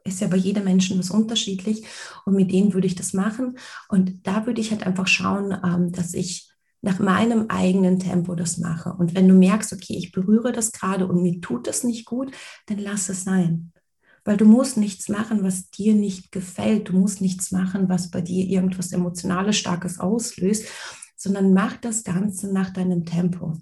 ist 0.06 0.20
ja 0.20 0.28
bei 0.28 0.36
jedem 0.36 0.64
Menschen 0.64 0.98
was 0.98 1.10
unterschiedlich 1.10 1.84
und 2.24 2.34
mit 2.34 2.52
denen 2.52 2.72
würde 2.74 2.86
ich 2.86 2.94
das 2.94 3.12
machen. 3.12 3.58
Und 3.88 4.26
da 4.26 4.46
würde 4.46 4.60
ich 4.60 4.70
halt 4.70 4.86
einfach 4.86 5.06
schauen, 5.06 5.56
ähm, 5.64 5.92
dass 5.92 6.14
ich 6.14 6.50
nach 6.82 6.98
meinem 6.98 7.46
eigenen 7.48 7.98
Tempo 7.98 8.34
das 8.34 8.58
mache. 8.58 8.92
Und 8.92 9.14
wenn 9.14 9.28
du 9.28 9.34
merkst, 9.34 9.72
okay, 9.72 9.96
ich 9.96 10.12
berühre 10.12 10.52
das 10.52 10.72
gerade 10.72 11.06
und 11.06 11.22
mir 11.22 11.40
tut 11.40 11.66
das 11.66 11.84
nicht 11.84 12.06
gut, 12.06 12.32
dann 12.66 12.78
lass 12.78 13.08
es 13.08 13.24
sein. 13.24 13.72
Weil 14.24 14.36
du 14.36 14.44
musst 14.44 14.76
nichts 14.76 15.08
machen, 15.08 15.42
was 15.42 15.70
dir 15.70 15.94
nicht 15.94 16.32
gefällt. 16.32 16.88
Du 16.88 16.94
musst 16.94 17.20
nichts 17.20 17.52
machen, 17.52 17.88
was 17.88 18.10
bei 18.10 18.20
dir 18.20 18.44
irgendwas 18.44 18.92
Emotionales, 18.92 19.56
Starkes 19.56 20.00
auslöst, 20.00 20.66
sondern 21.16 21.54
mach 21.54 21.76
das 21.76 22.04
Ganze 22.04 22.52
nach 22.52 22.70
deinem 22.70 23.04
Tempo. 23.04 23.54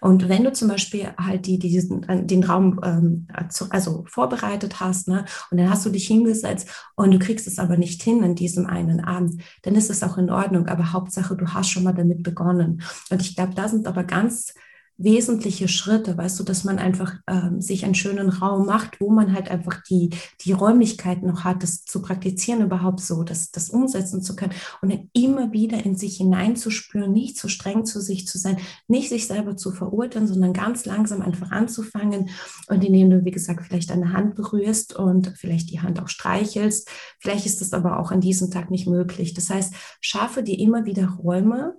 Und 0.00 0.28
wenn 0.28 0.44
du 0.44 0.52
zum 0.52 0.68
Beispiel 0.68 1.12
halt 1.18 1.46
die, 1.46 1.58
diesen, 1.58 2.08
äh, 2.08 2.24
den 2.24 2.44
Raum 2.44 2.80
ähm, 2.84 3.26
also 3.70 4.04
vorbereitet 4.08 4.80
hast, 4.80 5.08
ne, 5.08 5.24
und 5.50 5.58
dann 5.58 5.70
hast 5.70 5.84
du 5.84 5.90
dich 5.90 6.06
hingesetzt 6.06 6.68
und 6.94 7.12
du 7.12 7.18
kriegst 7.18 7.46
es 7.46 7.58
aber 7.58 7.76
nicht 7.76 8.02
hin 8.02 8.22
an 8.22 8.34
diesem 8.34 8.66
einen 8.66 9.00
Abend, 9.00 9.42
dann 9.62 9.74
ist 9.74 9.90
es 9.90 10.02
auch 10.02 10.18
in 10.18 10.30
Ordnung. 10.30 10.66
Aber 10.66 10.92
Hauptsache, 10.92 11.36
du 11.36 11.46
hast 11.48 11.70
schon 11.70 11.84
mal 11.84 11.94
damit 11.94 12.22
begonnen. 12.22 12.82
Und 13.10 13.22
ich 13.22 13.36
glaube, 13.36 13.54
da 13.54 13.68
sind 13.68 13.86
aber 13.86 14.04
ganz 14.04 14.54
wesentliche 15.02 15.68
Schritte, 15.68 16.16
weißt 16.16 16.38
du, 16.38 16.44
dass 16.44 16.64
man 16.64 16.78
einfach 16.78 17.14
ähm, 17.26 17.60
sich 17.60 17.84
einen 17.84 17.94
schönen 17.94 18.28
Raum 18.28 18.66
macht, 18.66 19.00
wo 19.00 19.10
man 19.10 19.32
halt 19.32 19.50
einfach 19.50 19.82
die, 19.82 20.10
die 20.42 20.52
Räumlichkeit 20.52 21.22
noch 21.22 21.44
hat, 21.44 21.62
das 21.62 21.84
zu 21.84 22.02
praktizieren 22.02 22.62
überhaupt 22.62 23.00
so, 23.00 23.22
das, 23.22 23.50
das 23.50 23.70
umsetzen 23.70 24.22
zu 24.22 24.36
können 24.36 24.52
und 24.80 24.92
dann 24.92 25.08
immer 25.12 25.52
wieder 25.52 25.84
in 25.84 25.96
sich 25.96 26.18
hineinzuspüren, 26.18 27.12
nicht 27.12 27.36
zu 27.36 27.48
streng 27.48 27.84
zu 27.84 28.00
sich 28.00 28.26
zu 28.26 28.38
sein, 28.38 28.58
nicht 28.88 29.08
sich 29.08 29.26
selber 29.26 29.56
zu 29.56 29.72
verurteilen, 29.72 30.28
sondern 30.28 30.52
ganz 30.52 30.84
langsam 30.84 31.22
einfach 31.22 31.50
anzufangen 31.50 32.30
und 32.68 32.84
indem 32.84 33.10
du, 33.10 33.24
wie 33.24 33.30
gesagt, 33.30 33.66
vielleicht 33.66 33.90
eine 33.90 34.12
Hand 34.12 34.34
berührst 34.34 34.94
und 34.94 35.32
vielleicht 35.36 35.70
die 35.70 35.80
Hand 35.80 36.00
auch 36.00 36.08
streichelst, 36.08 36.88
vielleicht 37.18 37.46
ist 37.46 37.60
das 37.60 37.72
aber 37.72 37.98
auch 37.98 38.12
an 38.12 38.20
diesem 38.20 38.50
Tag 38.50 38.70
nicht 38.70 38.86
möglich. 38.86 39.34
Das 39.34 39.50
heißt, 39.50 39.74
schaffe 40.00 40.42
dir 40.42 40.58
immer 40.58 40.84
wieder 40.84 41.08
Räume, 41.08 41.74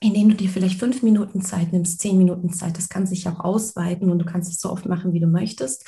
indem 0.00 0.28
du 0.28 0.36
dir 0.36 0.48
vielleicht 0.48 0.78
fünf 0.78 1.02
Minuten 1.02 1.42
Zeit 1.42 1.72
nimmst, 1.72 2.00
zehn 2.00 2.18
Minuten 2.18 2.52
Zeit. 2.52 2.76
Das 2.76 2.88
kann 2.88 3.06
sich 3.06 3.28
auch 3.28 3.40
ausweiten 3.40 4.10
und 4.10 4.18
du 4.18 4.24
kannst 4.24 4.50
es 4.50 4.60
so 4.60 4.70
oft 4.70 4.86
machen, 4.86 5.12
wie 5.12 5.20
du 5.20 5.26
möchtest. 5.26 5.84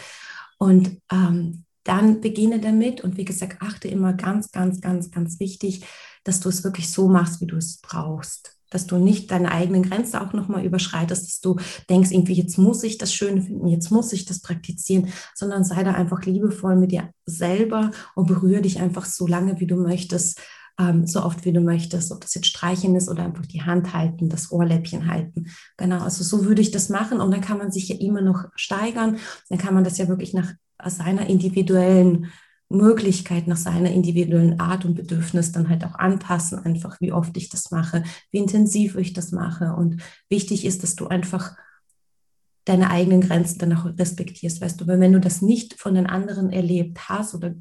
Und 0.58 1.00
ähm, 1.12 1.64
dann 1.84 2.20
beginne 2.20 2.60
damit 2.60 3.02
und 3.02 3.16
wie 3.16 3.24
gesagt, 3.24 3.62
achte 3.62 3.88
immer 3.88 4.12
ganz, 4.12 4.50
ganz, 4.50 4.80
ganz, 4.80 5.10
ganz 5.10 5.40
wichtig, 5.40 5.84
dass 6.24 6.40
du 6.40 6.48
es 6.48 6.64
wirklich 6.64 6.90
so 6.90 7.08
machst, 7.08 7.40
wie 7.40 7.46
du 7.46 7.56
es 7.56 7.78
brauchst. 7.78 8.56
Dass 8.68 8.86
du 8.86 8.98
nicht 8.98 9.30
deine 9.30 9.50
eigenen 9.50 9.82
Grenzen 9.82 10.18
auch 10.18 10.32
nochmal 10.32 10.64
überschreitest, 10.64 11.26
dass 11.26 11.40
du 11.40 11.56
denkst, 11.88 12.12
irgendwie 12.12 12.34
jetzt 12.34 12.58
muss 12.58 12.84
ich 12.84 12.98
das 12.98 13.12
schön 13.12 13.42
finden, 13.42 13.66
jetzt 13.66 13.90
muss 13.90 14.12
ich 14.12 14.26
das 14.26 14.40
praktizieren, 14.40 15.08
sondern 15.34 15.64
sei 15.64 15.82
da 15.82 15.92
einfach 15.92 16.22
liebevoll 16.24 16.76
mit 16.76 16.92
dir 16.92 17.10
selber 17.26 17.90
und 18.14 18.28
berühre 18.28 18.62
dich 18.62 18.80
einfach 18.80 19.06
so 19.06 19.26
lange, 19.26 19.58
wie 19.58 19.66
du 19.66 19.76
möchtest 19.76 20.40
ähm, 20.80 21.06
so 21.06 21.22
oft 21.22 21.44
wie 21.44 21.52
du 21.52 21.60
möchtest, 21.60 22.10
ob 22.10 22.22
das 22.22 22.34
jetzt 22.34 22.46
Streichen 22.46 22.96
ist 22.96 23.08
oder 23.08 23.24
einfach 23.24 23.46
die 23.46 23.62
Hand 23.62 23.92
halten, 23.92 24.28
das 24.28 24.50
Ohrläppchen 24.50 25.10
halten. 25.10 25.48
Genau, 25.76 26.02
also 26.02 26.24
so 26.24 26.46
würde 26.46 26.62
ich 26.62 26.70
das 26.70 26.88
machen 26.88 27.20
und 27.20 27.30
dann 27.30 27.42
kann 27.42 27.58
man 27.58 27.70
sich 27.70 27.88
ja 27.88 27.96
immer 27.96 28.22
noch 28.22 28.44
steigern. 28.54 29.18
Dann 29.48 29.58
kann 29.58 29.74
man 29.74 29.84
das 29.84 29.98
ja 29.98 30.08
wirklich 30.08 30.32
nach 30.32 30.52
seiner 30.86 31.26
individuellen 31.26 32.28
Möglichkeit, 32.70 33.48
nach 33.48 33.56
seiner 33.56 33.90
individuellen 33.90 34.60
Art 34.60 34.84
und 34.84 34.94
Bedürfnis 34.94 35.52
dann 35.52 35.68
halt 35.68 35.84
auch 35.84 35.96
anpassen, 35.96 36.60
einfach 36.60 37.00
wie 37.00 37.12
oft 37.12 37.36
ich 37.36 37.48
das 37.48 37.70
mache, 37.72 38.04
wie 38.30 38.38
intensiv 38.38 38.96
ich 38.96 39.12
das 39.12 39.32
mache. 39.32 39.74
Und 39.74 40.02
wichtig 40.28 40.64
ist, 40.64 40.82
dass 40.82 40.94
du 40.94 41.08
einfach 41.08 41.56
deine 42.64 42.90
eigenen 42.90 43.22
Grenzen 43.22 43.58
dann 43.58 43.72
auch 43.72 43.86
respektierst, 43.98 44.60
weißt 44.60 44.80
du, 44.80 44.86
weil 44.86 45.00
wenn 45.00 45.12
du 45.12 45.20
das 45.20 45.42
nicht 45.42 45.74
von 45.74 45.94
den 45.94 46.06
anderen 46.06 46.50
erlebt 46.50 47.08
hast 47.08 47.34
oder 47.34 47.54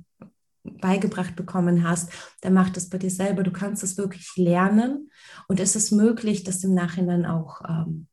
beigebracht 0.69 1.35
bekommen 1.35 1.87
hast, 1.87 2.11
dann 2.41 2.53
mach 2.53 2.69
das 2.69 2.89
bei 2.89 2.97
dir 2.97 3.11
selber. 3.11 3.43
Du 3.43 3.51
kannst 3.51 3.83
es 3.83 3.97
wirklich 3.97 4.35
lernen 4.35 5.09
und 5.47 5.59
es 5.59 5.75
ist 5.75 5.91
möglich, 5.91 6.43
das 6.43 6.63
im 6.63 6.73
Nachhinein 6.73 7.25
auch 7.25 7.61
ähm, 7.67 8.07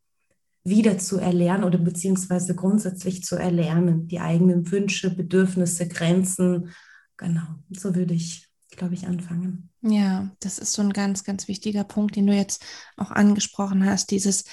wieder 0.64 0.98
zu 0.98 1.18
erlernen 1.18 1.64
oder 1.64 1.78
beziehungsweise 1.78 2.54
grundsätzlich 2.54 3.22
zu 3.22 3.36
erlernen, 3.36 4.08
die 4.08 4.20
eigenen 4.20 4.70
Wünsche, 4.70 5.14
Bedürfnisse, 5.14 5.86
Grenzen. 5.86 6.72
Genau, 7.16 7.46
so 7.70 7.94
würde 7.94 8.14
ich, 8.14 8.48
glaube 8.70 8.94
ich, 8.94 9.06
anfangen. 9.06 9.70
Ja, 9.82 10.30
das 10.40 10.58
ist 10.58 10.72
so 10.72 10.82
ein 10.82 10.92
ganz, 10.92 11.22
ganz 11.22 11.46
wichtiger 11.46 11.84
Punkt, 11.84 12.16
den 12.16 12.26
du 12.26 12.34
jetzt 12.34 12.64
auch 12.96 13.12
angesprochen 13.12 13.86
hast, 13.86 14.10
dieses 14.10 14.44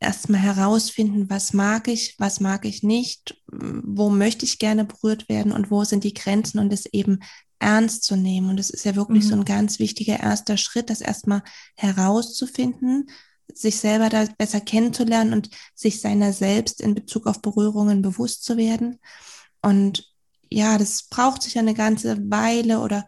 erstmal 0.00 0.40
herausfinden, 0.40 1.30
was 1.30 1.52
mag 1.52 1.88
ich, 1.88 2.14
was 2.18 2.40
mag 2.40 2.64
ich 2.64 2.82
nicht, 2.82 3.40
wo 3.46 4.10
möchte 4.10 4.44
ich 4.44 4.58
gerne 4.58 4.84
berührt 4.84 5.28
werden 5.28 5.52
und 5.52 5.70
wo 5.70 5.84
sind 5.84 6.04
die 6.04 6.14
Grenzen 6.14 6.58
und 6.58 6.72
es 6.72 6.86
eben 6.86 7.20
ernst 7.58 8.04
zu 8.04 8.16
nehmen. 8.16 8.50
Und 8.50 8.60
es 8.60 8.70
ist 8.70 8.84
ja 8.84 8.96
wirklich 8.96 9.24
mhm. 9.24 9.28
so 9.28 9.34
ein 9.36 9.44
ganz 9.44 9.78
wichtiger 9.78 10.20
erster 10.20 10.56
Schritt, 10.56 10.90
das 10.90 11.00
erstmal 11.00 11.42
herauszufinden, 11.76 13.08
sich 13.52 13.76
selber 13.78 14.08
da 14.08 14.26
besser 14.38 14.60
kennenzulernen 14.60 15.32
und 15.32 15.50
sich 15.74 16.00
seiner 16.00 16.32
selbst 16.32 16.80
in 16.80 16.94
Bezug 16.94 17.26
auf 17.26 17.40
Berührungen 17.40 18.02
bewusst 18.02 18.44
zu 18.44 18.56
werden. 18.56 18.98
Und 19.62 20.12
ja, 20.50 20.78
das 20.78 21.04
braucht 21.04 21.42
sich 21.42 21.58
eine 21.58 21.74
ganze 21.74 22.30
Weile 22.30 22.80
oder 22.80 23.06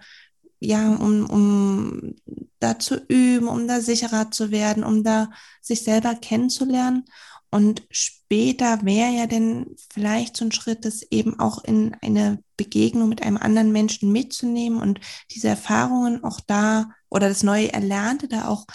ja, 0.60 0.94
um, 0.94 1.28
um 1.30 2.14
da 2.58 2.78
zu 2.78 2.96
üben, 3.08 3.48
um 3.48 3.68
da 3.68 3.80
sicherer 3.80 4.30
zu 4.30 4.50
werden, 4.50 4.84
um 4.84 5.04
da 5.04 5.30
sich 5.60 5.82
selber 5.82 6.14
kennenzulernen. 6.14 7.04
Und 7.50 7.86
später 7.90 8.84
wäre 8.84 9.10
ja 9.10 9.26
denn 9.26 9.74
vielleicht 9.90 10.36
so 10.36 10.44
ein 10.44 10.52
Schritt, 10.52 10.84
das 10.84 11.02
eben 11.02 11.38
auch 11.40 11.64
in 11.64 11.96
eine 12.02 12.42
Begegnung 12.56 13.08
mit 13.08 13.22
einem 13.22 13.38
anderen 13.38 13.72
Menschen 13.72 14.12
mitzunehmen 14.12 14.80
und 14.80 15.00
diese 15.30 15.48
Erfahrungen 15.48 16.24
auch 16.24 16.40
da 16.40 16.90
oder 17.08 17.28
das 17.28 17.42
neue 17.42 17.72
Erlernte 17.72 18.28
da 18.28 18.48
auch 18.48 18.66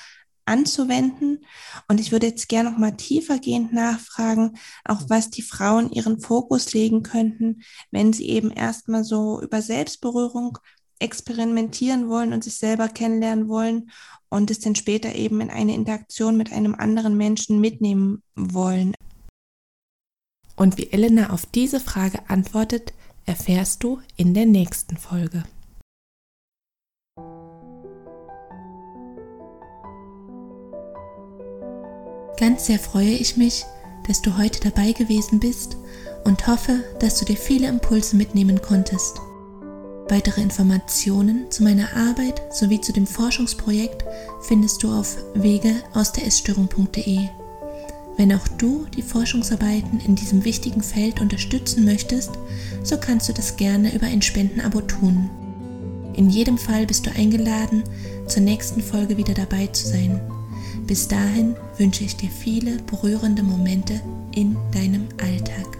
anzuwenden. 0.46 1.46
Und 1.88 2.00
ich 2.00 2.12
würde 2.12 2.28
jetzt 2.28 2.50
gerne 2.50 2.72
noch 2.72 2.78
mal 2.78 2.98
tiefergehend 2.98 3.74
nachfragen, 3.74 4.58
auch 4.86 5.02
was 5.08 5.30
die 5.30 5.42
Frauen 5.42 5.92
ihren 5.92 6.20
Fokus 6.20 6.74
legen 6.74 7.04
könnten, 7.04 7.62
wenn 7.92 8.12
sie 8.12 8.28
eben 8.28 8.52
erstmal 8.52 9.04
so 9.04 9.42
über 9.42 9.62
Selbstberührung 9.62 10.58
experimentieren 11.04 12.10
wollen 12.10 12.34
und 12.34 12.44
sich 12.44 12.56
selber 12.56 12.88
kennenlernen 12.88 13.50
wollen 13.50 13.92
und 14.30 14.50
es 14.50 14.60
dann 14.60 14.76
später 14.76 15.14
eben 15.14 15.42
in 15.42 15.50
eine 15.50 15.76
Interaktion 15.76 16.38
mit 16.38 16.52
einem 16.52 16.74
anderen 16.74 17.18
Menschen 17.18 17.60
mitnehmen 17.60 18.24
wollen. 18.36 18.96
Und 20.56 20.78
wie 20.78 20.92
Elena 20.92 21.32
auf 21.32 21.46
diese 21.46 21.80
Frage 21.80 22.30
antwortet, 22.30 22.94
erfährst 23.26 23.84
du 23.84 24.00
in 24.16 24.34
der 24.34 24.46
nächsten 24.46 24.98
Folge. 24.98 25.44
Ganz 32.40 32.66
sehr 32.66 32.80
freue 32.80 33.14
ich 33.14 33.38
mich, 33.38 33.66
dass 34.08 34.22
du 34.22 34.38
heute 34.38 34.60
dabei 34.60 34.92
gewesen 34.92 35.40
bist 35.40 35.78
und 36.26 36.48
hoffe, 36.48 36.84
dass 37.00 37.20
du 37.20 37.26
dir 37.26 37.38
viele 37.38 37.68
Impulse 37.68 38.16
mitnehmen 38.16 38.62
konntest. 38.62 39.20
Weitere 40.14 40.42
Informationen 40.42 41.50
zu 41.50 41.64
meiner 41.64 41.92
Arbeit 41.96 42.40
sowie 42.52 42.80
zu 42.80 42.94
dem 42.94 43.08
Forschungsprojekt 43.08 44.06
findest 44.44 44.84
du 44.84 44.94
auf 44.94 45.18
wege 45.34 45.74
aus 45.96 46.12
der 46.12 46.28
Essstörung.de. 46.28 47.18
Wenn 48.16 48.32
auch 48.32 48.48
du 48.60 48.86
die 48.96 49.02
Forschungsarbeiten 49.02 50.00
in 50.02 50.14
diesem 50.14 50.46
wichtigen 50.46 50.84
Feld 50.84 51.20
unterstützen 51.20 51.84
möchtest, 51.84 52.30
so 52.84 52.98
kannst 52.98 53.28
du 53.28 53.34
das 53.34 53.56
gerne 53.56 53.96
über 53.96 54.06
ein 54.06 54.22
Spendenabo 54.22 54.82
tun. 54.82 55.32
In 56.14 56.30
jedem 56.30 56.60
Fall 56.60 56.86
bist 56.86 57.08
du 57.08 57.10
eingeladen, 57.10 57.82
zur 58.28 58.44
nächsten 58.44 58.84
Folge 58.84 59.18
wieder 59.18 59.34
dabei 59.34 59.66
zu 59.66 59.88
sein. 59.88 60.22
Bis 60.86 61.08
dahin 61.08 61.56
wünsche 61.80 62.04
ich 62.04 62.18
dir 62.18 62.30
viele 62.30 62.78
berührende 62.84 63.42
Momente 63.42 64.00
in 64.36 64.58
deinem 64.72 65.08
Alltag. 65.20 65.76